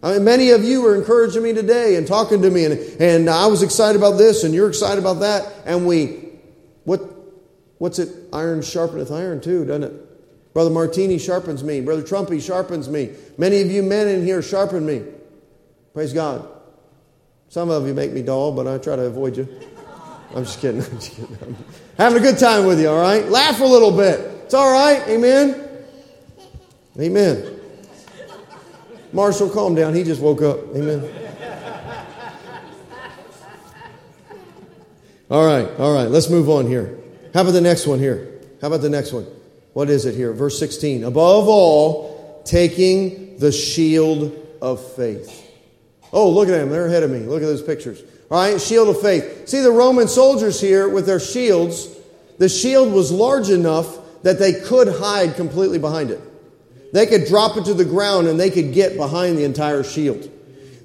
I 0.03 0.13
mean, 0.13 0.23
many 0.23 0.51
of 0.51 0.63
you 0.63 0.85
are 0.85 0.95
encouraging 0.95 1.41
me 1.41 1.53
today 1.53 1.95
and 1.95 2.07
talking 2.07 2.41
to 2.43 2.49
me, 2.49 2.65
and, 2.65 2.79
and 3.01 3.29
I 3.29 3.47
was 3.47 3.63
excited 3.63 3.97
about 3.97 4.17
this, 4.17 4.43
and 4.43 4.53
you're 4.53 4.69
excited 4.69 4.99
about 4.99 5.21
that. 5.21 5.51
And 5.65 5.85
we, 5.85 6.29
what, 6.85 7.01
what's 7.79 7.99
it? 7.99 8.09
Iron 8.31 8.59
sharpeneth 8.59 9.11
iron 9.11 9.41
too, 9.41 9.65
doesn't 9.65 9.83
it? 9.83 10.08
Brother 10.53 10.69
Martini 10.69 11.17
sharpens 11.19 11.63
me. 11.63 11.81
Brother 11.81 12.01
Trumpy 12.01 12.41
sharpens 12.41 12.89
me. 12.89 13.11
Many 13.37 13.61
of 13.61 13.71
you 13.71 13.83
men 13.83 14.07
in 14.07 14.23
here 14.23 14.41
sharpen 14.41 14.85
me. 14.85 15.03
Praise 15.93 16.13
God. 16.13 16.47
Some 17.49 17.69
of 17.69 17.87
you 17.87 17.93
make 17.93 18.11
me 18.11 18.21
dull, 18.21 18.51
but 18.51 18.67
I 18.67 18.77
try 18.77 18.95
to 18.95 19.03
avoid 19.03 19.37
you. 19.37 19.47
I'm 20.35 20.45
just 20.45 20.59
kidding. 20.59 20.81
I'm 20.91 20.99
just 20.99 21.15
kidding. 21.15 21.37
I'm 21.41 21.55
having 21.97 22.19
a 22.19 22.21
good 22.21 22.37
time 22.37 22.65
with 22.65 22.79
you, 22.79 22.89
all 22.89 23.01
right? 23.01 23.25
Laugh 23.25 23.59
a 23.59 23.65
little 23.65 23.91
bit. 23.91 24.19
It's 24.45 24.53
all 24.53 24.71
right. 24.71 25.01
Amen. 25.07 25.67
Amen. 26.99 27.59
Marshall, 29.11 29.49
calm 29.49 29.75
down. 29.75 29.93
He 29.93 30.03
just 30.03 30.21
woke 30.21 30.41
up. 30.41 30.59
Amen. 30.75 31.09
All 35.31 35.45
right, 35.45 35.69
all 35.79 35.93
right. 35.93 36.09
Let's 36.09 36.29
move 36.29 36.49
on 36.49 36.65
here. 36.65 36.97
How 37.33 37.41
about 37.41 37.51
the 37.51 37.61
next 37.61 37.85
one 37.85 37.99
here? 37.99 38.41
How 38.61 38.67
about 38.67 38.81
the 38.81 38.89
next 38.89 39.13
one? 39.13 39.27
What 39.79 39.89
is 39.89 40.05
it 40.05 40.13
here? 40.13 40.33
Verse 40.33 40.59
16. 40.59 41.05
Above 41.05 41.47
all, 41.47 42.43
taking 42.43 43.37
the 43.37 43.49
shield 43.49 44.37
of 44.61 44.85
faith. 44.95 45.49
Oh, 46.11 46.29
look 46.29 46.49
at 46.49 46.51
them. 46.51 46.69
They're 46.69 46.87
ahead 46.87 47.03
of 47.03 47.11
me. 47.11 47.19
Look 47.19 47.41
at 47.41 47.45
those 47.45 47.61
pictures. 47.61 48.03
All 48.29 48.41
right, 48.41 48.59
shield 48.59 48.89
of 48.89 48.99
faith. 48.99 49.47
See 49.47 49.61
the 49.61 49.71
Roman 49.71 50.09
soldiers 50.09 50.59
here 50.59 50.89
with 50.89 51.05
their 51.05 51.21
shields. 51.21 51.87
The 52.39 52.49
shield 52.49 52.91
was 52.91 53.09
large 53.09 53.49
enough 53.49 53.97
that 54.23 54.37
they 54.37 54.51
could 54.51 54.89
hide 54.99 55.37
completely 55.37 55.79
behind 55.79 56.11
it. 56.11 56.19
They 56.91 57.05
could 57.05 57.23
drop 57.27 57.55
it 57.55 57.63
to 57.63 57.73
the 57.73 57.85
ground 57.85 58.27
and 58.27 58.37
they 58.37 58.49
could 58.49 58.73
get 58.73 58.97
behind 58.97 59.37
the 59.37 59.45
entire 59.45 59.83
shield. 59.83 60.29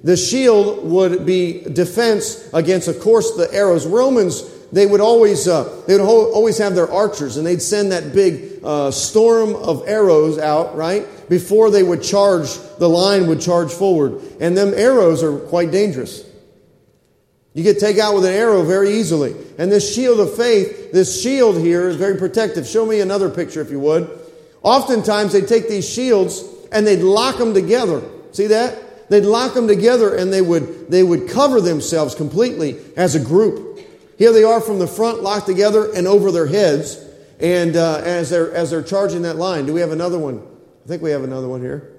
The 0.05 0.15
shield 0.15 0.89
would 0.89 1.25
be 1.25 1.63
defense 1.63 2.49
against, 2.53 2.87
of 2.87 3.01
course, 3.01 3.35
the 3.35 3.53
arrows. 3.53 3.85
Romans 3.85 4.41
they 4.75 4.85
would 4.85 4.99
always 4.99 5.47
uh, 5.47 5.63
they 5.87 5.97
would 5.97 6.03
always 6.03 6.57
have 6.57 6.75
their 6.75 6.91
archers, 6.91 7.37
and 7.37 7.47
they'd 7.47 7.61
send 7.61 7.93
that 7.93 8.13
big 8.13 8.59
uh, 8.61 8.91
storm 8.91 9.55
of 9.55 9.87
arrows 9.87 10.37
out 10.37 10.75
right 10.75 11.07
before 11.29 11.71
they 11.71 11.81
would 11.81 12.03
charge. 12.03 12.49
The 12.77 12.89
line 12.89 13.27
would 13.27 13.39
charge 13.39 13.71
forward, 13.71 14.21
and 14.41 14.57
them 14.57 14.73
arrows 14.75 15.23
are 15.23 15.39
quite 15.39 15.71
dangerous. 15.71 16.29
You 17.53 17.63
get 17.63 17.79
take 17.79 17.99
out 17.99 18.15
with 18.15 18.25
an 18.25 18.33
arrow 18.33 18.63
very 18.63 18.89
easily. 18.95 19.33
And 19.57 19.71
this 19.71 19.95
shield 19.95 20.19
of 20.19 20.35
faith, 20.35 20.91
this 20.91 21.21
shield 21.21 21.55
here 21.55 21.87
is 21.87 21.95
very 21.95 22.17
protective. 22.17 22.67
Show 22.67 22.85
me 22.85 22.99
another 22.99 23.29
picture 23.29 23.61
if 23.61 23.71
you 23.71 23.79
would. 23.79 24.09
Oftentimes 24.61 25.31
they'd 25.31 25.47
take 25.47 25.69
these 25.69 25.89
shields 25.89 26.43
and 26.73 26.85
they'd 26.85 27.01
lock 27.01 27.37
them 27.37 27.53
together. 27.53 28.03
See 28.33 28.47
that? 28.47 29.09
They'd 29.09 29.23
lock 29.23 29.53
them 29.53 29.69
together 29.69 30.17
and 30.17 30.33
they 30.33 30.41
would 30.41 30.91
they 30.91 31.01
would 31.01 31.29
cover 31.29 31.61
themselves 31.61 32.13
completely 32.13 32.77
as 32.97 33.15
a 33.15 33.21
group. 33.21 33.64
Here 34.17 34.31
they 34.31 34.43
are 34.43 34.61
from 34.61 34.79
the 34.79 34.87
front, 34.87 35.21
locked 35.21 35.45
together 35.45 35.91
and 35.93 36.07
over 36.07 36.31
their 36.31 36.47
heads. 36.47 36.97
And 37.39 37.75
uh, 37.75 38.01
as, 38.03 38.29
they're, 38.29 38.53
as 38.53 38.69
they're 38.69 38.83
charging 38.83 39.23
that 39.23 39.35
line, 39.35 39.65
do 39.65 39.73
we 39.73 39.81
have 39.81 39.91
another 39.91 40.17
one? 40.17 40.45
I 40.85 40.87
think 40.87 41.01
we 41.01 41.11
have 41.11 41.23
another 41.23 41.47
one 41.47 41.61
here. 41.61 41.91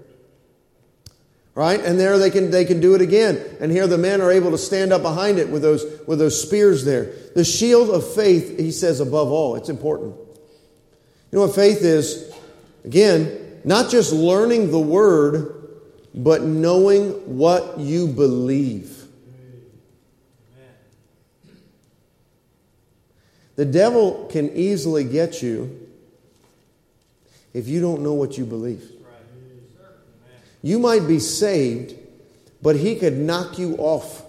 Right? 1.54 1.80
And 1.80 1.98
there 1.98 2.18
they 2.18 2.30
can, 2.30 2.50
they 2.50 2.64
can 2.64 2.80
do 2.80 2.94
it 2.94 3.00
again. 3.00 3.42
And 3.60 3.72
here 3.72 3.86
the 3.86 3.98
men 3.98 4.20
are 4.20 4.30
able 4.30 4.50
to 4.50 4.58
stand 4.58 4.92
up 4.92 5.02
behind 5.02 5.38
it 5.38 5.48
with 5.48 5.62
those, 5.62 5.84
with 6.06 6.18
those 6.18 6.40
spears 6.40 6.84
there. 6.84 7.12
The 7.34 7.44
shield 7.44 7.90
of 7.90 8.14
faith, 8.14 8.58
he 8.58 8.70
says, 8.70 9.00
above 9.00 9.30
all. 9.30 9.56
It's 9.56 9.68
important. 9.68 10.14
You 10.16 11.38
know 11.38 11.46
what 11.46 11.54
faith 11.54 11.82
is? 11.82 12.32
Again, 12.84 13.60
not 13.64 13.90
just 13.90 14.12
learning 14.12 14.70
the 14.70 14.80
word, 14.80 15.52
but 16.14 16.42
knowing 16.42 17.10
what 17.36 17.78
you 17.78 18.06
believe. 18.06 18.95
The 23.56 23.64
devil 23.64 24.28
can 24.30 24.50
easily 24.52 25.04
get 25.04 25.42
you 25.42 25.88
if 27.54 27.68
you 27.68 27.80
don't 27.80 28.02
know 28.02 28.12
what 28.12 28.36
you 28.36 28.44
believe. 28.44 28.92
You 30.62 30.78
might 30.78 31.06
be 31.06 31.18
saved, 31.20 31.94
but 32.60 32.76
he 32.76 32.96
could 32.96 33.16
knock 33.16 33.58
you 33.58 33.76
off. 33.76 34.22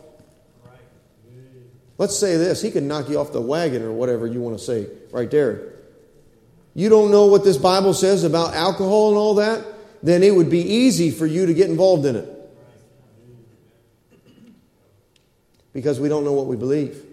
Let's 1.97 2.17
say 2.17 2.37
this 2.37 2.61
he 2.61 2.71
could 2.71 2.83
knock 2.83 3.09
you 3.09 3.19
off 3.19 3.33
the 3.33 3.41
wagon 3.41 3.83
or 3.83 3.91
whatever 3.91 4.27
you 4.27 4.39
want 4.39 4.57
to 4.57 4.63
say 4.63 4.87
right 5.11 5.29
there. 5.29 5.73
You 6.73 6.89
don't 6.89 7.11
know 7.11 7.25
what 7.25 7.43
this 7.43 7.57
Bible 7.57 7.93
says 7.93 8.23
about 8.23 8.53
alcohol 8.53 9.09
and 9.09 9.17
all 9.17 9.35
that, 9.35 9.65
then 10.03 10.21
it 10.21 10.33
would 10.33 10.49
be 10.49 10.61
easy 10.61 11.09
for 11.09 11.25
you 11.25 11.47
to 11.47 11.53
get 11.53 11.69
involved 11.69 12.05
in 12.05 12.15
it. 12.15 12.29
Because 15.73 15.99
we 15.99 16.07
don't 16.07 16.23
know 16.23 16.33
what 16.33 16.45
we 16.45 16.55
believe. 16.55 17.03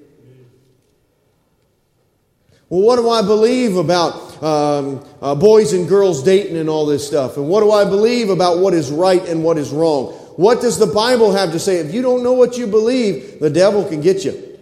Well, 2.70 2.80
what 2.80 2.96
do 2.96 3.10
I 3.10 3.22
believe 3.22 3.76
about 3.76 4.42
um, 4.42 5.06
uh, 5.20 5.34
boys 5.34 5.72
and 5.72 5.88
girls 5.88 6.22
dating 6.22 6.56
and 6.56 6.68
all 6.68 6.86
this 6.86 7.06
stuff? 7.06 7.36
And 7.36 7.48
what 7.48 7.60
do 7.60 7.70
I 7.70 7.84
believe 7.84 8.30
about 8.30 8.58
what 8.58 8.72
is 8.72 8.90
right 8.90 9.22
and 9.28 9.44
what 9.44 9.58
is 9.58 9.70
wrong? 9.70 10.12
What 10.36 10.60
does 10.60 10.78
the 10.78 10.86
Bible 10.86 11.32
have 11.32 11.52
to 11.52 11.58
say? 11.58 11.76
If 11.76 11.92
you 11.92 12.00
don't 12.00 12.22
know 12.22 12.32
what 12.32 12.56
you 12.56 12.66
believe, 12.66 13.38
the 13.38 13.50
devil 13.50 13.84
can 13.84 14.00
get 14.00 14.24
you. 14.24 14.58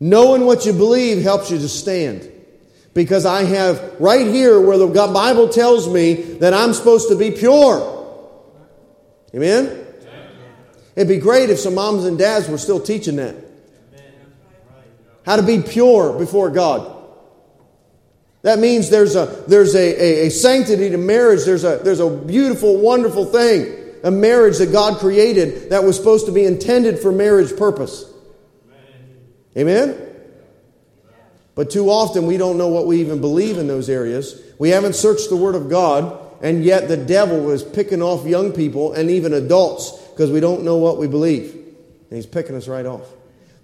Knowing 0.00 0.46
what 0.46 0.66
you 0.66 0.72
believe 0.72 1.22
helps 1.22 1.50
you 1.50 1.58
to 1.58 1.68
stand. 1.68 2.30
Because 2.94 3.26
I 3.26 3.44
have 3.44 3.96
right 4.00 4.26
here 4.26 4.58
where 4.58 4.78
the 4.78 4.86
Bible 4.86 5.50
tells 5.50 5.86
me 5.86 6.14
that 6.14 6.54
I'm 6.54 6.72
supposed 6.72 7.10
to 7.10 7.16
be 7.16 7.30
pure. 7.30 7.92
Amen? 9.34 9.84
It'd 10.96 11.08
be 11.08 11.18
great 11.18 11.50
if 11.50 11.58
some 11.58 11.74
moms 11.74 12.06
and 12.06 12.18
dads 12.18 12.48
were 12.48 12.56
still 12.56 12.80
teaching 12.80 13.16
that 13.16 13.45
how 15.26 15.36
to 15.36 15.42
be 15.42 15.60
pure 15.60 16.16
before 16.16 16.50
God. 16.50 16.92
That 18.42 18.60
means 18.60 18.90
there's 18.90 19.16
a, 19.16 19.26
there's 19.48 19.74
a, 19.74 19.78
a, 19.80 20.26
a, 20.28 20.30
sanctity 20.30 20.88
to 20.90 20.96
marriage. 20.96 21.44
There's 21.44 21.64
a, 21.64 21.80
there's 21.82 21.98
a 21.98 22.08
beautiful, 22.08 22.76
wonderful 22.76 23.24
thing. 23.24 23.74
A 24.04 24.10
marriage 24.12 24.58
that 24.58 24.70
God 24.70 25.00
created 25.00 25.70
that 25.70 25.82
was 25.82 25.96
supposed 25.96 26.26
to 26.26 26.32
be 26.32 26.44
intended 26.44 27.00
for 27.00 27.10
marriage 27.10 27.56
purpose. 27.56 28.04
Amen? 29.56 29.88
Amen? 29.88 30.14
But 31.56 31.70
too 31.70 31.90
often 31.90 32.26
we 32.26 32.36
don't 32.36 32.56
know 32.56 32.68
what 32.68 32.86
we 32.86 33.00
even 33.00 33.20
believe 33.20 33.58
in 33.58 33.66
those 33.66 33.88
areas. 33.88 34.40
We 34.60 34.68
haven't 34.68 34.94
searched 34.94 35.28
the 35.28 35.36
Word 35.36 35.56
of 35.56 35.68
God, 35.68 36.16
and 36.40 36.62
yet 36.62 36.86
the 36.86 36.96
devil 36.96 37.50
is 37.50 37.64
picking 37.64 38.00
off 38.00 38.26
young 38.26 38.52
people 38.52 38.92
and 38.92 39.10
even 39.10 39.32
adults 39.32 39.90
because 40.10 40.30
we 40.30 40.38
don't 40.38 40.62
know 40.62 40.76
what 40.76 40.98
we 40.98 41.08
believe. 41.08 41.52
And 41.52 42.16
he's 42.16 42.26
picking 42.26 42.54
us 42.54 42.68
right 42.68 42.86
off. 42.86 43.08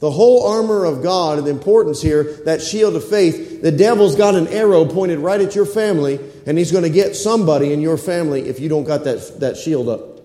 The 0.02 0.10
whole 0.10 0.44
armor 0.48 0.84
of 0.84 1.00
God 1.00 1.38
and 1.38 1.46
the 1.46 1.52
importance 1.52 2.02
here, 2.02 2.24
that 2.44 2.60
shield 2.60 2.96
of 2.96 3.08
faith, 3.08 3.62
the 3.62 3.70
devil's 3.70 4.16
got 4.16 4.34
an 4.34 4.48
arrow 4.48 4.84
pointed 4.84 5.20
right 5.20 5.40
at 5.40 5.54
your 5.54 5.64
family, 5.64 6.18
and 6.44 6.58
he's 6.58 6.72
going 6.72 6.82
to 6.82 6.90
get 6.90 7.14
somebody 7.14 7.72
in 7.72 7.80
your 7.80 7.96
family 7.96 8.48
if 8.48 8.58
you 8.58 8.68
don't 8.68 8.82
got 8.82 9.04
that, 9.04 9.38
that 9.38 9.56
shield 9.56 9.88
up. 9.88 10.22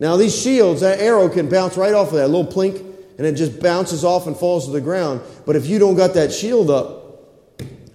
Now, 0.00 0.16
these 0.16 0.36
shields, 0.36 0.80
that 0.80 0.98
arrow 0.98 1.28
can 1.28 1.48
bounce 1.48 1.76
right 1.76 1.94
off 1.94 2.08
of 2.08 2.14
that 2.14 2.26
little 2.26 2.52
plink, 2.52 2.80
and 3.18 3.24
it 3.24 3.34
just 3.34 3.60
bounces 3.60 4.04
off 4.04 4.26
and 4.26 4.36
falls 4.36 4.66
to 4.66 4.72
the 4.72 4.80
ground. 4.80 5.20
But 5.46 5.54
if 5.54 5.66
you 5.66 5.78
don't 5.78 5.94
got 5.94 6.14
that 6.14 6.32
shield 6.32 6.70
up, 6.70 7.30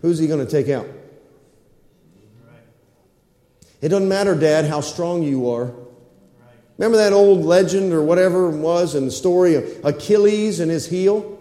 who's 0.01 0.19
he 0.19 0.27
going 0.27 0.39
to 0.39 0.49
take 0.49 0.69
out? 0.69 0.87
It 3.81 3.89
doesn't 3.89 4.07
matter, 4.07 4.35
Dad, 4.35 4.63
how 4.63 4.79
strong 4.79 5.21
you 5.21 5.49
are. 5.49 5.73
Remember 6.79 6.97
that 6.97 7.11
old 7.11 7.43
legend 7.43 7.91
or 7.91 8.01
whatever 8.01 8.49
it 8.49 8.55
was 8.55 8.95
in 8.95 9.03
the 9.03 9.11
story 9.11 9.55
of 9.55 9.65
Achilles 9.83 10.61
and 10.61 10.71
his 10.71 10.87
heel? 10.87 11.37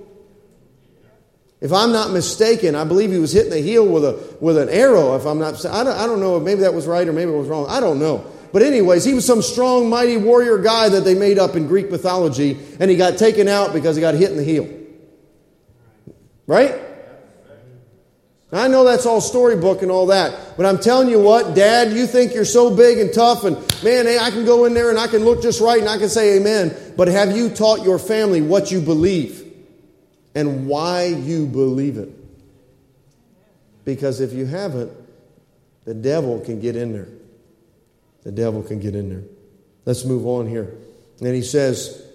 If 1.61 1.73
I'm 1.73 1.93
not 1.93 2.11
mistaken, 2.11 2.75
I 2.75 2.83
believe 2.83 3.13
he 3.13 3.19
was 3.19 3.33
hitting 3.33 3.53
the 3.53 3.61
heel 3.61 3.87
with, 3.87 4.05
a, 4.05 4.37
with 4.41 4.59
an 4.59 4.69
arrow. 4.69 5.15
If 5.15 5.27
I'm 5.27 5.39
not, 5.39 5.65
I 5.65 5.85
don't, 5.85 5.97
I 5.97 6.07
don't 6.07 6.19
know. 6.19 6.41
Maybe 6.41 6.63
that 6.63 6.75
was 6.75 6.89
right 6.89 7.07
or 7.07 7.13
maybe 7.13 7.31
it 7.31 7.37
was 7.37 7.47
wrong. 7.47 7.67
I 7.69 7.79
don't 7.79 8.01
know. 8.01 8.27
But 8.53 8.63
anyways, 8.63 9.05
he 9.05 9.15
was 9.15 9.25
some 9.25 9.41
strong, 9.41 9.89
mighty 9.89 10.17
warrior 10.17 10.59
guy 10.59 10.89
that 10.89 11.05
they 11.05 11.15
made 11.15 11.39
up 11.39 11.55
in 11.55 11.69
Greek 11.69 11.89
mythology, 11.89 12.59
and 12.81 12.91
he 12.91 12.97
got 12.97 13.17
taken 13.17 13.47
out 13.47 13.73
because 13.73 13.95
he 13.95 14.01
got 14.01 14.15
hit 14.15 14.33
in 14.33 14.39
the 14.39 14.43
heel. 14.43 14.69
Right? 16.49 16.75
I 18.51 18.67
know 18.69 18.85
that's 18.85 19.05
all 19.05 19.21
storybook 19.21 19.83
and 19.83 19.91
all 19.91 20.07
that, 20.07 20.57
but 20.57 20.65
I'm 20.65 20.79
telling 20.79 21.09
you 21.09 21.21
what, 21.21 21.55
Dad, 21.55 21.93
you 21.93 22.07
think 22.07 22.33
you're 22.33 22.47
so 22.47 22.75
big 22.75 22.99
and 22.99 23.13
tough, 23.13 23.45
and 23.45 23.57
man, 23.85 24.07
hey, 24.07 24.19
I 24.19 24.31
can 24.31 24.47
go 24.47 24.65
in 24.65 24.73
there 24.73 24.89
and 24.89 24.99
I 24.99 25.07
can 25.07 25.23
look 25.25 25.43
just 25.43 25.61
right 25.61 25.81
and 25.81 25.89
I 25.89 25.99
can 25.99 26.09
say 26.09 26.39
amen. 26.39 26.75
But 26.97 27.09
have 27.09 27.37
you 27.37 27.51
taught 27.51 27.85
your 27.85 27.99
family 27.99 28.41
what 28.41 28.71
you 28.71 28.81
believe? 28.81 29.49
and 30.39 30.69
why 30.69 31.07
you 31.07 31.47
believe 31.47 31.99
it. 31.99 32.11
Because 33.85 34.21
if 34.21 34.33
you 34.33 34.47
haven't, 34.47 34.93
the 35.85 35.95
devil 35.95 36.39
can 36.39 36.61
get 36.61 36.77
in 36.77 36.93
there. 36.93 37.09
The 38.23 38.31
devil 38.31 38.63
can 38.63 38.79
get 38.79 38.95
in 38.95 39.09
there. 39.09 39.25
Let's 39.85 40.05
move 40.05 40.27
on 40.27 40.47
here. 40.47 40.75
And 41.21 41.35
he 41.35 41.43
says, 41.43 42.07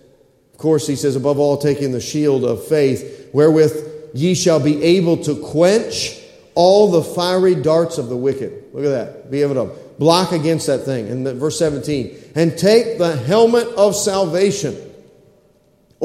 of 0.53 0.57
course, 0.57 0.87
he 0.87 0.95
says, 0.95 1.17
above 1.17 1.37
all, 1.37 1.57
taking 1.57 1.91
the 1.91 1.99
shield 1.99 2.45
of 2.45 2.65
faith, 2.65 3.29
wherewith 3.33 4.11
ye 4.13 4.35
shall 4.35 4.61
be 4.61 4.81
able 4.81 5.17
to 5.25 5.35
quench 5.35 6.17
all 6.55 6.91
the 6.91 7.03
fiery 7.03 7.55
darts 7.55 7.97
of 7.97 8.09
the 8.09 8.17
wicked. 8.17 8.65
Look 8.73 8.85
at 8.85 8.89
that. 8.89 9.31
Be 9.31 9.41
able 9.41 9.55
to 9.55 9.75
block 9.99 10.31
against 10.31 10.67
that 10.67 10.79
thing. 10.79 11.07
And 11.07 11.25
verse 11.37 11.57
17, 11.59 12.31
and 12.35 12.57
take 12.57 12.97
the 12.97 13.15
helmet 13.15 13.67
of 13.69 13.95
salvation 13.95 14.93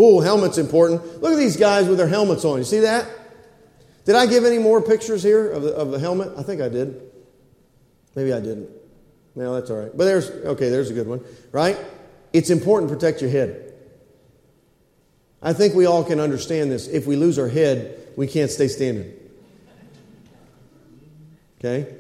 Oh, 0.01 0.21
helmet's 0.21 0.59
important. 0.59 1.21
Look 1.21 1.33
at 1.33 1.39
these 1.39 1.57
guys 1.57 1.89
with 1.89 1.99
their 1.99 2.07
helmets 2.07 2.45
on. 2.45 2.59
You 2.59 2.65
see 2.65 2.81
that? 2.81 3.05
Did 4.05 4.15
I 4.15 4.27
give 4.27 4.45
any 4.45 4.59
more 4.59 4.81
pictures 4.81 5.25
here 5.25 5.51
of 5.51 5.63
the, 5.63 5.75
of 5.75 5.91
the 5.91 5.99
helmet? 5.99 6.35
I 6.39 6.45
think 6.45 6.63
I 6.63 6.69
did. 6.69 7.03
Maybe 8.15 8.33
I 8.33 8.39
didn't. 8.39 8.71
No, 9.35 9.55
that's 9.55 9.71
all 9.71 9.77
right. 9.77 9.91
But 9.93 10.05
there's, 10.05 10.31
okay, 10.31 10.69
there's 10.69 10.91
a 10.91 10.95
good 10.95 11.09
one, 11.09 11.25
right? 11.51 11.77
It's 12.33 12.49
important 12.49 12.91
to 12.91 12.95
protect 12.95 13.21
your 13.21 13.31
head. 13.31 13.75
I 15.43 15.53
think 15.53 15.75
we 15.75 15.87
all 15.87 16.05
can 16.05 16.21
understand 16.21 16.71
this. 16.71 16.87
If 16.87 17.09
we 17.09 17.17
lose 17.17 17.37
our 17.37 17.49
head, 17.49 17.99
we 18.17 18.29
can't 18.29 18.53
stay 18.53 18.69
standing. 18.69 19.13
Okay? 21.59 21.95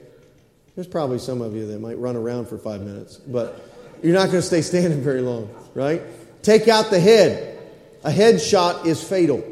There's 0.74 0.86
probably 0.86 1.18
some 1.18 1.42
of 1.42 1.54
you 1.54 1.66
that 1.66 1.80
might 1.80 1.98
run 1.98 2.16
around 2.16 2.48
for 2.48 2.58
five 2.58 2.80
minutes, 2.80 3.16
but 3.16 3.60
you're 4.02 4.14
not 4.14 4.26
going 4.26 4.38
to 4.38 4.42
stay 4.42 4.62
standing 4.62 5.02
very 5.02 5.20
long, 5.20 5.52
right? 5.74 6.02
Take 6.42 6.68
out 6.68 6.90
the 6.90 7.00
head. 7.00 7.58
A 8.04 8.10
headshot 8.10 8.86
is 8.86 9.02
fatal. 9.02 9.42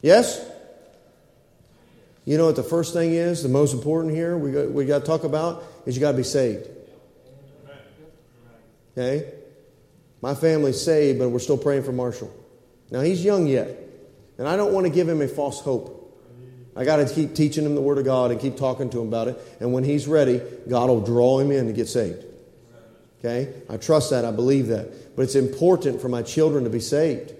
Yes? 0.00 0.46
You 2.24 2.38
know 2.38 2.46
what 2.46 2.56
the 2.56 2.62
first 2.62 2.94
thing 2.94 3.12
is, 3.12 3.42
the 3.42 3.48
most 3.50 3.74
important 3.74 4.14
here 4.14 4.36
we 4.38 4.52
got, 4.52 4.70
we 4.70 4.86
got 4.86 5.00
to 5.00 5.06
talk 5.06 5.24
about 5.24 5.62
is 5.84 5.94
you 5.94 6.00
got 6.00 6.12
to 6.12 6.16
be 6.16 6.22
saved. 6.22 6.68
Okay? 8.96 9.30
My 10.22 10.34
family's 10.34 10.80
saved, 10.80 11.18
but 11.18 11.28
we're 11.28 11.38
still 11.38 11.58
praying 11.58 11.82
for 11.82 11.92
Marshall. 11.92 12.32
Now, 12.90 13.00
he's 13.00 13.24
young 13.24 13.46
yet, 13.46 13.76
and 14.38 14.48
I 14.48 14.56
don't 14.56 14.72
want 14.72 14.86
to 14.86 14.92
give 14.92 15.08
him 15.08 15.20
a 15.20 15.28
false 15.28 15.60
hope. 15.60 15.99
I 16.80 16.84
got 16.84 16.96
to 16.96 17.14
keep 17.14 17.34
teaching 17.34 17.66
him 17.66 17.74
the 17.74 17.82
Word 17.82 17.98
of 17.98 18.06
God 18.06 18.30
and 18.30 18.40
keep 18.40 18.56
talking 18.56 18.88
to 18.88 19.02
him 19.02 19.08
about 19.08 19.28
it. 19.28 19.38
And 19.60 19.74
when 19.74 19.84
he's 19.84 20.08
ready, 20.08 20.40
God 20.66 20.88
will 20.88 21.02
draw 21.02 21.38
him 21.38 21.50
in 21.50 21.66
to 21.66 21.74
get 21.74 21.88
saved. 21.88 22.24
Okay? 23.18 23.52
I 23.68 23.76
trust 23.76 24.08
that. 24.08 24.24
I 24.24 24.30
believe 24.30 24.68
that. 24.68 25.14
But 25.14 25.24
it's 25.24 25.34
important 25.34 26.00
for 26.00 26.08
my 26.08 26.22
children 26.22 26.64
to 26.64 26.70
be 26.70 26.80
saved. 26.80 27.34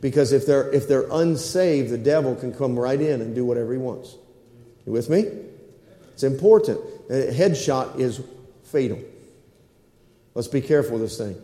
Because 0.00 0.30
if 0.30 0.46
they're, 0.46 0.70
if 0.72 0.86
they're 0.86 1.08
unsaved, 1.10 1.90
the 1.90 1.98
devil 1.98 2.36
can 2.36 2.54
come 2.54 2.78
right 2.78 3.00
in 3.00 3.20
and 3.20 3.34
do 3.34 3.44
whatever 3.44 3.72
he 3.72 3.78
wants. 3.78 4.14
You 4.86 4.92
with 4.92 5.10
me? 5.10 5.28
It's 6.12 6.22
important. 6.22 6.78
A 7.10 7.32
headshot 7.32 7.98
is 7.98 8.22
fatal. 8.62 9.00
Let's 10.34 10.46
be 10.46 10.60
careful 10.60 11.00
with 11.00 11.02
this 11.02 11.18
thing. 11.18 11.34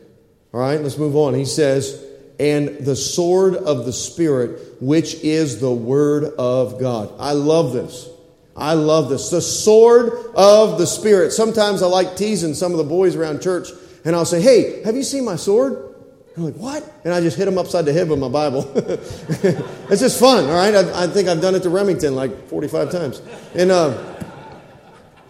All 0.55 0.61
right, 0.61 0.81
let's 0.81 0.99
move 0.99 1.17
on. 1.17 1.35
He 1.35 1.47
says, 1.47 2.01
and 2.39 2.69
the 2.85 2.97
sword 2.97 3.55
of 3.55 3.85
the 3.87 3.93
Spirit, 3.93 4.81
which 4.81 5.15
is 5.23 5.61
the 5.61 5.73
Word 5.73 6.25
of 6.39 6.79
God. 6.79 7.13
I 7.19 7.33
love 7.33 7.73
this. 7.73 8.09
I 8.57 8.75
love 8.75 9.09
this. 9.09 9.31
The 9.31 9.43
sword 9.43 10.13
of 10.35 10.79
the 10.79 10.87
Spirit. 10.87 11.33
Sometimes 11.33 11.83
I 11.83 11.87
like 11.87 12.17
teasing 12.17 12.55
some 12.55 12.73
of 12.73 12.79
the 12.79 12.85
boys 12.85 13.17
around 13.17 13.43
church, 13.43 13.69
and 14.05 14.15
I'll 14.15 14.25
say, 14.25 14.41
Hey, 14.41 14.83
have 14.83 14.97
you 14.97 15.03
seen 15.03 15.25
my 15.25 15.37
sword? 15.37 15.95
I'm 16.37 16.45
like, 16.45 16.55
What? 16.55 16.95
And 17.05 17.15
I 17.15 17.21
just 17.21 17.37
hit 17.37 17.47
them 17.47 17.59
upside 17.59 17.85
the 17.85 17.93
head 17.93 18.09
with 18.09 18.19
my 18.19 18.29
Bible. 18.29 18.71
it's 18.77 20.01
just 20.01 20.21
fun, 20.21 20.45
all 20.45 20.57
right? 20.57 20.75
I, 20.75 21.05
I, 21.05 21.07
think 21.07 21.29
I've 21.29 21.41
done 21.41 21.55
it 21.55 21.63
to 21.63 21.71
Remington 21.71 22.15
like 22.15 22.49
45 22.49 22.91
times. 22.91 23.23
And, 23.55 23.71
uh, 23.71 24.15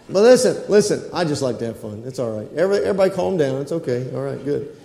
but 0.08 0.22
listen, 0.22 0.62
listen, 0.68 1.08
I 1.12 1.24
just 1.24 1.42
like 1.42 1.58
to 1.58 1.66
have 1.66 1.80
fun. 1.80 2.04
It's 2.06 2.18
all 2.20 2.30
right. 2.30 2.48
Everybody, 2.52 2.84
everybody 2.84 3.10
calm 3.10 3.36
down. 3.36 3.60
It's 3.60 3.72
okay. 3.72 4.12
All 4.14 4.22
right, 4.22 4.42
good. 4.44 4.76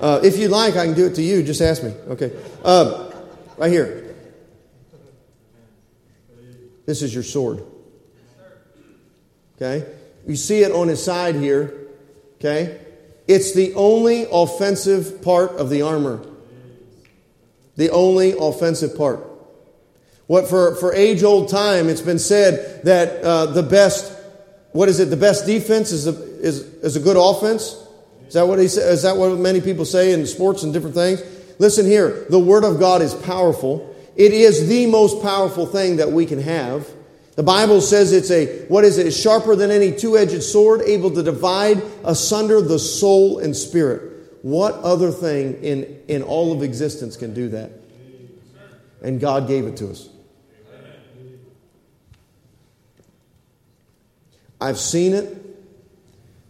Uh, 0.00 0.20
if 0.22 0.38
you'd 0.38 0.50
like, 0.50 0.76
I 0.76 0.86
can 0.86 0.94
do 0.94 1.06
it 1.06 1.14
to 1.16 1.22
you. 1.22 1.42
Just 1.42 1.60
ask 1.60 1.82
me. 1.82 1.90
Okay. 2.08 2.32
Uh, 2.64 3.12
right 3.56 3.70
here. 3.70 4.14
This 6.86 7.02
is 7.02 7.14
your 7.14 7.22
sword. 7.22 7.64
Okay? 9.56 9.86
You 10.26 10.36
see 10.36 10.62
it 10.62 10.72
on 10.72 10.88
his 10.88 11.02
side 11.02 11.36
here. 11.36 11.88
Okay? 12.36 12.80
It's 13.26 13.54
the 13.54 13.74
only 13.74 14.26
offensive 14.30 15.22
part 15.22 15.52
of 15.52 15.70
the 15.70 15.82
armor. 15.82 16.26
The 17.76 17.90
only 17.90 18.34
offensive 18.38 18.96
part. 18.96 19.26
What 20.26 20.48
for, 20.48 20.74
for 20.76 20.94
age 20.94 21.22
old 21.22 21.48
time, 21.48 21.88
it's 21.88 22.00
been 22.00 22.18
said 22.18 22.84
that 22.84 23.22
uh, 23.22 23.46
the 23.46 23.62
best, 23.62 24.12
what 24.72 24.88
is 24.88 25.00
it, 25.00 25.06
the 25.06 25.16
best 25.16 25.46
defense 25.46 25.92
is 25.92 26.06
a, 26.06 26.12
is, 26.40 26.60
is 26.60 26.96
a 26.96 27.00
good 27.00 27.16
offense? 27.18 27.83
Is 28.34 28.40
that 28.40 28.48
what 28.48 28.58
he 28.58 28.64
Is 28.64 29.02
that 29.02 29.16
what 29.16 29.38
many 29.38 29.60
people 29.60 29.84
say 29.84 30.12
in 30.12 30.26
sports 30.26 30.64
and 30.64 30.72
different 30.72 30.96
things? 30.96 31.22
Listen 31.60 31.86
here, 31.86 32.26
the 32.30 32.38
Word 32.40 32.64
of 32.64 32.80
God 32.80 33.00
is 33.00 33.14
powerful. 33.14 33.94
It 34.16 34.32
is 34.32 34.66
the 34.68 34.86
most 34.86 35.22
powerful 35.22 35.66
thing 35.66 35.98
that 35.98 36.10
we 36.10 36.26
can 36.26 36.40
have. 36.40 36.88
The 37.36 37.44
Bible 37.44 37.80
says 37.80 38.12
it's 38.12 38.32
a, 38.32 38.66
what 38.66 38.82
is 38.82 38.98
it? 38.98 39.06
It's 39.06 39.16
sharper 39.16 39.54
than 39.54 39.70
any 39.70 39.92
two 39.92 40.18
edged 40.18 40.42
sword, 40.42 40.82
able 40.82 41.12
to 41.12 41.22
divide 41.22 41.80
asunder 42.02 42.60
the 42.60 42.80
soul 42.80 43.38
and 43.38 43.54
spirit. 43.54 44.02
What 44.42 44.74
other 44.82 45.12
thing 45.12 45.62
in, 45.62 46.00
in 46.08 46.22
all 46.24 46.52
of 46.52 46.64
existence 46.64 47.16
can 47.16 47.34
do 47.34 47.50
that? 47.50 47.70
And 49.00 49.20
God 49.20 49.46
gave 49.46 49.64
it 49.64 49.76
to 49.76 49.90
us. 49.90 50.08
I've 54.60 54.78
seen 54.78 55.12
it 55.12 55.43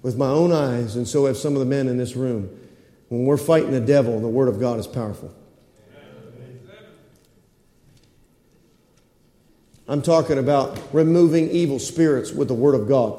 with 0.05 0.19
my 0.19 0.29
own 0.29 0.53
eyes, 0.53 0.97
and 0.97 1.09
so 1.09 1.25
have 1.25 1.39
some 1.39 1.55
of 1.55 1.61
the 1.61 1.65
men 1.65 1.89
in 1.89 1.97
this 1.97 2.15
room. 2.15 2.51
When 3.09 3.25
we're 3.25 3.39
fighting 3.39 3.71
the 3.71 3.81
devil, 3.81 4.21
the 4.21 4.29
Word 4.29 4.49
of 4.49 4.61
God 4.61 4.79
is 4.79 4.87
powerful. 4.87 5.35
I'm 9.89 10.03
talking 10.03 10.37
about 10.37 10.79
removing 10.93 11.49
evil 11.51 11.79
spirits 11.79 12.33
with 12.33 12.49
the 12.49 12.55
Word 12.55 12.75
of 12.75 12.87
God. 12.87 13.19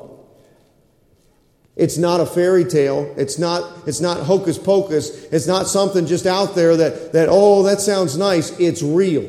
It's 1.76 1.98
not 1.98 2.19
a 2.19 2.26
fairy 2.26 2.65
tale. 2.65 3.12
It's 3.17 3.39
not, 3.39 3.88
it's 3.88 4.00
not 4.00 4.19
hocus 4.19 4.60
pocus. 4.60 5.24
It's 5.26 5.48
not 5.48 5.65
something 5.65 6.06
just 6.06 6.28
out 6.28 6.54
there 6.54 6.78
that, 6.78 7.13
that, 7.13 7.30
oh, 7.32 7.63
that 7.63 7.82
sounds 7.82 8.15
nice. 8.15 8.58
It's 8.60 8.84
real. 8.84 9.28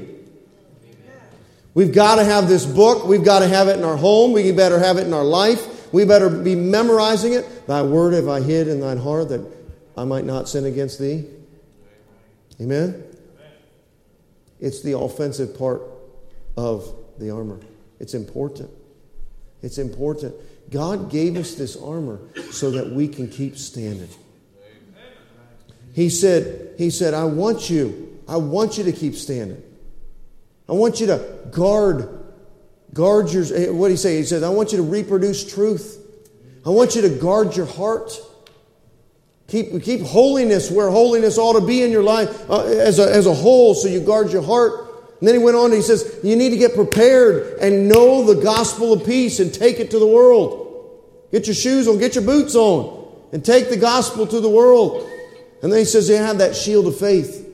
We've 1.72 1.92
got 1.92 2.16
to 2.16 2.24
have 2.24 2.48
this 2.48 2.66
book. 2.66 3.06
We've 3.06 3.24
got 3.24 3.38
to 3.38 3.48
have 3.48 3.68
it 3.68 3.78
in 3.78 3.84
our 3.84 3.96
home. 3.96 4.32
We 4.32 4.52
better 4.52 4.78
have 4.78 4.98
it 4.98 5.06
in 5.06 5.14
our 5.14 5.24
life. 5.24 5.75
We 5.92 6.04
better 6.04 6.28
be 6.28 6.54
memorizing 6.54 7.32
it. 7.32 7.66
Thy 7.66 7.82
word 7.82 8.14
have 8.14 8.28
I 8.28 8.40
hid 8.40 8.68
in 8.68 8.80
thine 8.80 8.98
heart 8.98 9.28
that 9.30 9.46
I 9.96 10.04
might 10.04 10.24
not 10.24 10.48
sin 10.48 10.66
against 10.66 10.98
thee. 10.98 11.24
Amen? 12.60 13.04
It's 14.60 14.82
the 14.82 14.98
offensive 14.98 15.58
part 15.58 15.82
of 16.56 16.94
the 17.18 17.30
armor. 17.30 17.60
It's 18.00 18.14
important. 18.14 18.70
It's 19.62 19.78
important. 19.78 20.34
God 20.70 21.10
gave 21.10 21.36
us 21.36 21.54
this 21.54 21.76
armor 21.76 22.20
so 22.50 22.70
that 22.72 22.90
we 22.90 23.08
can 23.08 23.28
keep 23.28 23.56
standing. 23.56 24.08
He 25.94 26.10
said, 26.10 26.74
He 26.76 26.90
said, 26.90 27.14
I 27.14 27.24
want 27.24 27.70
you, 27.70 28.20
I 28.28 28.36
want 28.36 28.76
you 28.76 28.84
to 28.84 28.92
keep 28.92 29.14
standing. 29.14 29.62
I 30.68 30.72
want 30.72 31.00
you 31.00 31.06
to 31.06 31.24
guard, 31.52 32.15
guard 32.92 33.30
your 33.30 33.44
what 33.72 33.88
did 33.88 33.94
he 33.94 33.98
say? 33.98 34.16
He 34.16 34.24
says, 34.24 34.42
I 34.42 34.48
want 34.48 34.72
you 34.72 34.78
to 34.78 34.84
reproduce 34.84 35.50
truth. 35.52 36.02
I 36.64 36.70
want 36.70 36.96
you 36.96 37.02
to 37.02 37.10
guard 37.10 37.56
your 37.56 37.66
heart. 37.66 38.10
Keep, 39.48 39.84
keep 39.84 40.00
holiness 40.00 40.70
where 40.70 40.90
holiness 40.90 41.38
ought 41.38 41.58
to 41.58 41.64
be 41.64 41.82
in 41.82 41.92
your 41.92 42.02
life 42.02 42.50
uh, 42.50 42.64
as, 42.64 42.98
a, 42.98 43.08
as 43.08 43.26
a 43.26 43.34
whole, 43.34 43.74
so 43.74 43.86
you 43.86 44.00
guard 44.00 44.32
your 44.32 44.42
heart. 44.42 44.86
And 45.20 45.28
then 45.28 45.36
he 45.36 45.42
went 45.42 45.56
on 45.56 45.70
he 45.70 45.82
says, 45.82 46.18
You 46.24 46.34
need 46.34 46.50
to 46.50 46.56
get 46.56 46.74
prepared 46.74 47.58
and 47.60 47.88
know 47.88 48.24
the 48.24 48.42
gospel 48.42 48.92
of 48.92 49.06
peace 49.06 49.38
and 49.38 49.54
take 49.54 49.78
it 49.78 49.92
to 49.92 49.98
the 49.98 50.06
world. 50.06 50.64
Get 51.30 51.46
your 51.46 51.54
shoes 51.54 51.86
on, 51.86 51.98
get 51.98 52.14
your 52.14 52.24
boots 52.24 52.54
on, 52.54 53.06
and 53.32 53.44
take 53.44 53.68
the 53.68 53.76
gospel 53.76 54.26
to 54.26 54.40
the 54.40 54.48
world. 54.48 55.08
And 55.62 55.72
then 55.72 55.78
he 55.78 55.84
says, 55.84 56.08
you 56.08 56.16
have 56.16 56.38
that 56.38 56.54
shield 56.54 56.86
of 56.86 56.98
faith. 56.98 57.48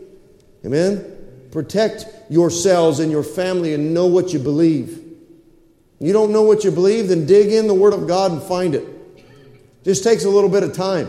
Amen? 0.65 1.49
Protect 1.51 2.07
yourselves 2.31 2.99
and 2.99 3.13
your 3.13 3.23
family 3.23 3.75
and 3.75 3.93
know 3.93 4.07
what 4.07 4.33
you 4.33 4.39
believe. 4.39 5.02
You 6.03 6.13
don't 6.13 6.33
know 6.33 6.43
what 6.43 6.65
you 6.65 6.73
believe, 6.73 7.09
then 7.09 7.27
dig 7.27 7.53
in 7.53 7.69
the 7.69 7.75
Word 7.75 7.95
of 7.95 8.09
God 8.09 8.33
and 8.33 8.43
find 8.43 8.75
it. 8.75 8.85
Just 9.85 10.03
takes 10.03 10.25
a 10.25 10.29
little 10.29 10.51
bit 10.51 10.65
of 10.65 10.73
time. 10.73 11.09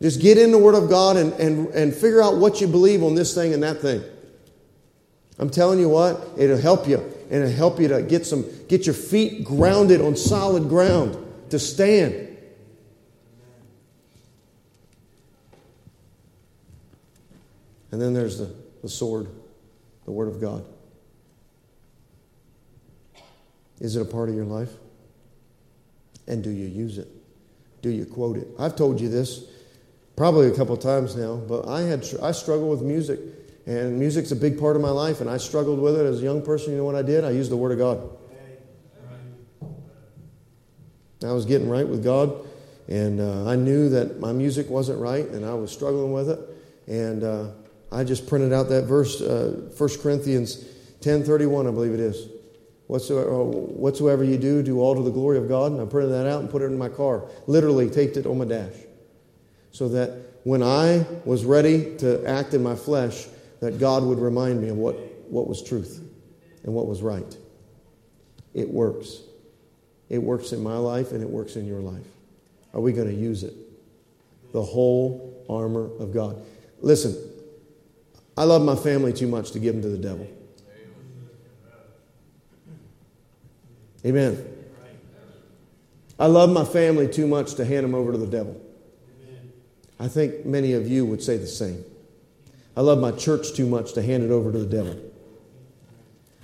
Just 0.00 0.22
get 0.22 0.38
in 0.38 0.52
the 0.52 0.58
Word 0.58 0.74
of 0.74 0.88
God 0.88 1.18
and, 1.18 1.34
and, 1.34 1.68
and 1.68 1.94
figure 1.94 2.22
out 2.22 2.38
what 2.38 2.62
you 2.62 2.66
believe 2.66 3.02
on 3.02 3.14
this 3.14 3.34
thing 3.34 3.52
and 3.52 3.62
that 3.62 3.82
thing. 3.82 4.02
I'm 5.38 5.50
telling 5.50 5.78
you 5.78 5.90
what, 5.90 6.26
it'll 6.38 6.56
help 6.56 6.88
you. 6.88 6.96
And 7.30 7.42
it'll 7.42 7.54
help 7.54 7.78
you 7.78 7.88
to 7.88 8.00
get 8.00 8.24
some 8.24 8.46
get 8.68 8.86
your 8.86 8.94
feet 8.94 9.44
grounded 9.44 10.00
on 10.00 10.16
solid 10.16 10.70
ground 10.70 11.18
to 11.50 11.58
stand. 11.58 12.38
And 17.90 18.00
then 18.00 18.14
there's 18.14 18.38
the, 18.38 18.50
the 18.80 18.88
sword, 18.88 19.28
the 20.06 20.10
Word 20.10 20.28
of 20.28 20.40
God. 20.40 20.64
Is 23.84 23.96
it 23.96 24.00
a 24.00 24.06
part 24.06 24.30
of 24.30 24.34
your 24.34 24.46
life? 24.46 24.70
And 26.26 26.42
do 26.42 26.48
you 26.48 26.66
use 26.66 26.96
it? 26.96 27.06
Do 27.82 27.90
you 27.90 28.06
quote 28.06 28.38
it? 28.38 28.48
I've 28.58 28.76
told 28.76 28.98
you 28.98 29.10
this 29.10 29.44
probably 30.16 30.48
a 30.48 30.56
couple 30.56 30.74
times 30.78 31.14
now, 31.16 31.36
but 31.36 31.68
I 31.68 31.82
had 31.82 32.02
I 32.22 32.32
struggle 32.32 32.70
with 32.70 32.80
music, 32.80 33.20
and 33.66 33.98
music's 33.98 34.32
a 34.32 34.36
big 34.36 34.58
part 34.58 34.76
of 34.76 34.80
my 34.80 34.88
life, 34.88 35.20
and 35.20 35.28
I 35.28 35.36
struggled 35.36 35.80
with 35.80 36.00
it 36.00 36.06
as 36.06 36.22
a 36.22 36.24
young 36.24 36.40
person. 36.40 36.72
You 36.72 36.78
know 36.78 36.84
what 36.84 36.94
I 36.94 37.02
did? 37.02 37.24
I 37.24 37.32
used 37.32 37.50
the 37.50 37.58
Word 37.58 37.72
of 37.72 37.78
God. 37.78 38.08
I 41.22 41.32
was 41.32 41.44
getting 41.44 41.68
right 41.68 41.86
with 41.86 42.02
God, 42.02 42.34
and 42.88 43.20
uh, 43.20 43.46
I 43.46 43.54
knew 43.54 43.90
that 43.90 44.18
my 44.18 44.32
music 44.32 44.70
wasn't 44.70 44.98
right, 44.98 45.26
and 45.26 45.44
I 45.44 45.52
was 45.52 45.70
struggling 45.70 46.14
with 46.14 46.30
it, 46.30 46.40
and 46.86 47.22
uh, 47.22 47.50
I 47.92 48.04
just 48.04 48.26
printed 48.26 48.54
out 48.54 48.70
that 48.70 48.84
verse, 48.84 49.20
uh, 49.20 49.68
1 49.76 49.90
Corinthians 50.00 50.64
10.31, 51.00 51.68
I 51.68 51.70
believe 51.70 51.92
it 51.92 52.00
is. 52.00 52.33
Whatsoever, 52.86 53.32
uh, 53.32 53.44
whatsoever 53.44 54.24
you 54.24 54.36
do, 54.36 54.62
do 54.62 54.80
all 54.80 54.94
to 54.94 55.02
the 55.02 55.10
glory 55.10 55.38
of 55.38 55.48
God. 55.48 55.72
And 55.72 55.80
I 55.80 55.84
printed 55.86 56.12
that 56.12 56.26
out 56.26 56.40
and 56.40 56.50
put 56.50 56.62
it 56.62 56.66
in 56.66 56.76
my 56.76 56.88
car. 56.88 57.24
Literally 57.46 57.88
taped 57.88 58.16
it 58.16 58.26
on 58.26 58.38
my 58.38 58.44
dash. 58.44 58.74
So 59.70 59.88
that 59.88 60.18
when 60.44 60.62
I 60.62 61.06
was 61.24 61.44
ready 61.44 61.96
to 61.96 62.24
act 62.26 62.52
in 62.54 62.62
my 62.62 62.76
flesh, 62.76 63.26
that 63.60 63.78
God 63.78 64.04
would 64.04 64.18
remind 64.18 64.60
me 64.60 64.68
of 64.68 64.76
what, 64.76 64.96
what 65.30 65.48
was 65.48 65.62
truth 65.62 66.02
and 66.62 66.74
what 66.74 66.86
was 66.86 67.00
right. 67.00 67.36
It 68.52 68.68
works. 68.68 69.20
It 70.10 70.18
works 70.18 70.52
in 70.52 70.62
my 70.62 70.76
life 70.76 71.12
and 71.12 71.22
it 71.22 71.28
works 71.28 71.56
in 71.56 71.66
your 71.66 71.80
life. 71.80 72.06
Are 72.74 72.80
we 72.80 72.92
going 72.92 73.08
to 73.08 73.14
use 73.14 73.42
it? 73.42 73.54
The 74.52 74.62
whole 74.62 75.44
armor 75.48 75.90
of 75.98 76.12
God. 76.12 76.42
Listen, 76.80 77.16
I 78.36 78.44
love 78.44 78.62
my 78.62 78.76
family 78.76 79.12
too 79.12 79.28
much 79.28 79.52
to 79.52 79.58
give 79.58 79.74
them 79.74 79.82
to 79.82 79.88
the 79.88 79.98
devil. 79.98 80.28
Amen. 84.04 84.54
I 86.18 86.26
love 86.26 86.50
my 86.50 86.64
family 86.64 87.08
too 87.08 87.26
much 87.26 87.54
to 87.54 87.64
hand 87.64 87.84
them 87.84 87.94
over 87.94 88.12
to 88.12 88.18
the 88.18 88.26
devil. 88.26 88.60
I 89.98 90.08
think 90.08 90.44
many 90.44 90.72
of 90.74 90.88
you 90.88 91.06
would 91.06 91.22
say 91.22 91.36
the 91.36 91.46
same. 91.46 91.84
I 92.76 92.80
love 92.80 92.98
my 92.98 93.12
church 93.12 93.54
too 93.54 93.66
much 93.66 93.94
to 93.94 94.02
hand 94.02 94.22
it 94.22 94.30
over 94.30 94.52
to 94.52 94.58
the 94.58 94.66
devil. 94.66 95.00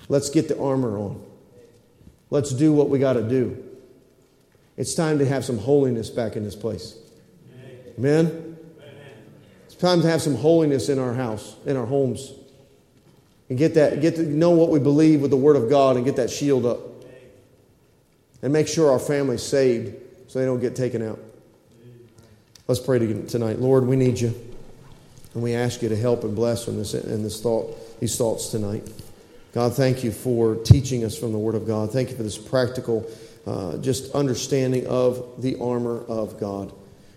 Let's 0.09 0.31
get 0.31 0.49
the 0.49 0.61
armor 0.61 0.97
on. 0.99 1.25
Let's 2.31 2.53
do 2.53 2.73
what 2.73 2.89
we 2.89 2.99
got 2.99 3.15
to 3.15 3.23
do. 3.23 3.63
It's 4.77 4.95
time 4.95 5.19
to 5.19 5.27
have 5.27 5.45
some 5.45 5.59
holiness 5.59 6.11
back 6.11 6.37
in 6.37 6.45
this 6.45 6.57
place. 6.57 6.97
Amen 7.99 8.57
It's 9.67 9.75
time 9.75 10.01
to 10.03 10.09
have 10.09 10.23
some 10.23 10.37
holiness 10.37 10.89
in 10.89 10.99
our 10.99 11.13
house, 11.13 11.57
in 11.67 11.77
our 11.77 11.87
homes. 11.87 12.33
And 13.49 13.59
get 13.59 13.75
that, 13.75 14.01
get 14.01 14.17
to 14.17 14.23
know 14.23 14.51
what 14.51 14.71
we 14.71 14.79
believe 14.79 15.21
with 15.21 15.31
the 15.31 15.37
Word 15.37 15.57
of 15.57 15.69
God 15.69 15.97
and 15.97 16.05
get 16.05 16.17
that 16.17 16.31
shield 16.31 16.65
up. 16.65 16.90
And 18.43 18.53
make 18.53 18.69
sure 18.69 18.91
our 18.91 18.99
family's 18.99 19.43
saved 19.43 19.95
so 20.29 20.39
they 20.39 20.45
don't 20.45 20.61
get 20.61 20.75
taken 20.77 21.03
out. 21.07 21.19
Let's 22.67 22.81
pray 22.81 22.99
tonight. 23.25 23.59
Lord, 23.59 23.87
we 23.87 23.97
need 23.97 24.21
you. 24.21 24.35
And 25.35 25.43
we 25.43 25.55
ask 25.55 25.83
you 25.83 25.89
to 25.89 25.97
help 25.97 26.25
and 26.25 26.35
bless 26.35 26.69
in 26.69 26.77
this, 26.79 26.95
in 26.95 27.23
this 27.23 27.41
thought, 27.41 28.01
these 28.01 28.17
thoughts 28.17 28.49
tonight. 28.49 28.89
God, 29.53 29.75
thank 29.75 30.05
you 30.05 30.13
for 30.13 30.55
teaching 30.55 31.05
us 31.05 31.19
from 31.19 31.33
the 31.33 31.39
Word 31.39 31.55
of 31.55 31.67
God. 31.67 31.93
Thank 31.93 32.11
you 32.11 32.17
for 32.17 32.23
this 32.23 32.39
practical, 32.39 33.09
uh, 33.47 33.79
just 33.79 34.15
understanding 34.15 34.87
of 34.87 35.43
the 35.43 35.57
armor 35.61 36.05
of 36.07 36.39
God. 36.39 36.73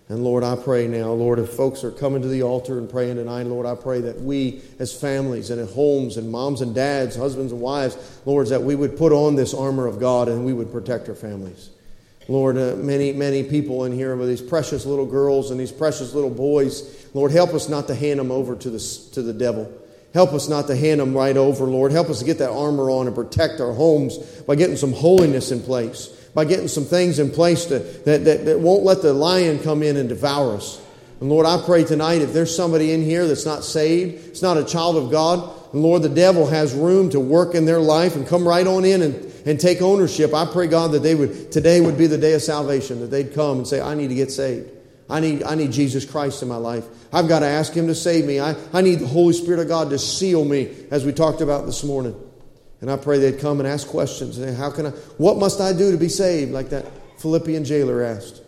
And 0.08 0.22
Lord, 0.22 0.44
I 0.44 0.54
pray 0.54 0.86
now, 0.86 1.12
Lord, 1.12 1.38
if 1.38 1.48
folks 1.50 1.82
are 1.82 1.90
coming 1.90 2.20
to 2.20 2.28
the 2.28 2.42
altar 2.42 2.78
and 2.78 2.90
praying 2.90 3.16
tonight, 3.16 3.46
Lord, 3.46 3.64
I 3.64 3.74
pray 3.74 4.02
that 4.02 4.20
we 4.20 4.60
as 4.78 4.92
families 4.92 5.48
and 5.48 5.58
at 5.60 5.70
homes 5.70 6.18
and 6.18 6.30
moms 6.30 6.60
and 6.60 6.74
dads, 6.74 7.16
husbands 7.16 7.52
and 7.52 7.60
wives, 7.60 8.20
Lord, 8.26 8.48
that 8.48 8.62
we 8.62 8.74
would 8.74 8.98
put 8.98 9.12
on 9.12 9.34
this 9.34 9.54
armor 9.54 9.86
of 9.86 9.98
God 9.98 10.28
and 10.28 10.44
we 10.44 10.52
would 10.52 10.70
protect 10.70 11.08
our 11.08 11.14
families. 11.14 11.70
Lord, 12.28 12.58
uh, 12.58 12.76
many, 12.76 13.12
many 13.12 13.44
people 13.44 13.84
in 13.84 13.92
here 13.92 14.14
with 14.16 14.28
these 14.28 14.42
precious 14.42 14.84
little 14.84 15.06
girls 15.06 15.50
and 15.50 15.58
these 15.58 15.72
precious 15.72 16.12
little 16.12 16.30
boys, 16.30 17.06
Lord, 17.14 17.32
help 17.32 17.54
us 17.54 17.70
not 17.70 17.86
to 17.86 17.94
hand 17.94 18.20
them 18.20 18.30
over 18.30 18.56
to 18.56 18.70
the, 18.70 19.08
to 19.12 19.22
the 19.22 19.32
devil. 19.32 19.72
Help 20.12 20.32
us 20.32 20.48
not 20.48 20.66
to 20.68 20.76
hand 20.76 21.00
them 21.00 21.14
right 21.14 21.36
over, 21.36 21.64
Lord. 21.64 21.92
Help 21.92 22.08
us 22.08 22.20
to 22.20 22.24
get 22.24 22.38
that 22.38 22.50
armor 22.50 22.88
on 22.90 23.06
and 23.06 23.16
protect 23.16 23.60
our 23.60 23.72
homes 23.72 24.18
by 24.42 24.54
getting 24.54 24.76
some 24.76 24.92
holiness 24.92 25.50
in 25.50 25.60
place 25.60 26.08
by 26.34 26.44
getting 26.44 26.68
some 26.68 26.84
things 26.84 27.18
in 27.18 27.30
place 27.30 27.66
to, 27.66 27.78
that, 27.78 28.24
that, 28.24 28.44
that 28.44 28.60
won't 28.60 28.82
let 28.82 29.02
the 29.02 29.12
lion 29.12 29.58
come 29.60 29.82
in 29.82 29.96
and 29.96 30.08
devour 30.08 30.56
us. 30.56 30.80
And 31.20 31.30
Lord, 31.30 31.46
I 31.46 31.62
pray 31.64 31.84
tonight 31.84 32.22
if 32.22 32.32
there's 32.32 32.54
somebody 32.54 32.92
in 32.92 33.02
here 33.02 33.26
that's 33.26 33.46
not 33.46 33.64
saved, 33.64 34.26
it's 34.26 34.42
not 34.42 34.56
a 34.56 34.64
child 34.64 34.96
of 34.96 35.10
God, 35.10 35.48
and 35.72 35.82
Lord, 35.82 36.02
the 36.02 36.08
devil 36.08 36.46
has 36.46 36.72
room 36.72 37.10
to 37.10 37.20
work 37.20 37.54
in 37.54 37.64
their 37.64 37.80
life 37.80 38.14
and 38.14 38.26
come 38.26 38.46
right 38.46 38.66
on 38.66 38.84
in 38.84 39.02
and, 39.02 39.14
and 39.44 39.58
take 39.58 39.82
ownership. 39.82 40.32
I 40.32 40.46
pray, 40.46 40.68
God, 40.68 40.92
that 40.92 41.02
they 41.02 41.16
would 41.16 41.50
today 41.50 41.80
would 41.80 41.98
be 41.98 42.06
the 42.06 42.18
day 42.18 42.34
of 42.34 42.42
salvation, 42.42 43.00
that 43.00 43.08
they'd 43.08 43.34
come 43.34 43.58
and 43.58 43.66
say, 43.66 43.80
I 43.80 43.94
need 43.94 44.08
to 44.08 44.14
get 44.14 44.30
saved. 44.30 44.70
I 45.10 45.20
need, 45.20 45.42
I 45.42 45.54
need 45.54 45.72
Jesus 45.72 46.04
Christ 46.04 46.42
in 46.42 46.48
my 46.48 46.56
life. 46.56 46.84
I've 47.12 47.28
got 47.28 47.40
to 47.40 47.46
ask 47.46 47.72
Him 47.72 47.88
to 47.88 47.94
save 47.94 48.24
me. 48.24 48.40
I, 48.40 48.54
I 48.72 48.80
need 48.80 49.00
the 49.00 49.06
Holy 49.06 49.34
Spirit 49.34 49.60
of 49.60 49.68
God 49.68 49.90
to 49.90 49.98
seal 49.98 50.44
me, 50.44 50.74
as 50.90 51.04
we 51.04 51.12
talked 51.12 51.40
about 51.40 51.66
this 51.66 51.84
morning. 51.84 52.14
And 52.80 52.90
I 52.90 52.96
pray 52.96 53.18
they'd 53.18 53.40
come 53.40 53.60
and 53.60 53.68
ask 53.68 53.88
questions. 53.88 54.36
How 54.56 54.70
can 54.70 54.86
I, 54.86 54.90
what 55.16 55.38
must 55.38 55.60
I 55.60 55.72
do 55.72 55.90
to 55.90 55.96
be 55.96 56.08
saved? 56.08 56.52
Like 56.52 56.70
that 56.70 56.86
Philippian 57.18 57.64
jailer 57.64 58.02
asked. 58.02 58.42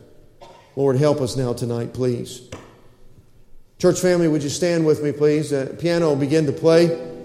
Lord, 0.76 0.96
help 0.96 1.20
us 1.20 1.36
now 1.36 1.54
tonight, 1.54 1.94
please. 1.94 2.50
Church 3.78 3.98
family, 3.98 4.28
would 4.28 4.42
you 4.42 4.50
stand 4.50 4.84
with 4.84 5.02
me, 5.02 5.12
please? 5.12 5.50
The 5.50 5.74
piano 5.78 6.14
begin 6.16 6.46
to 6.46 6.52
play. 6.52 7.15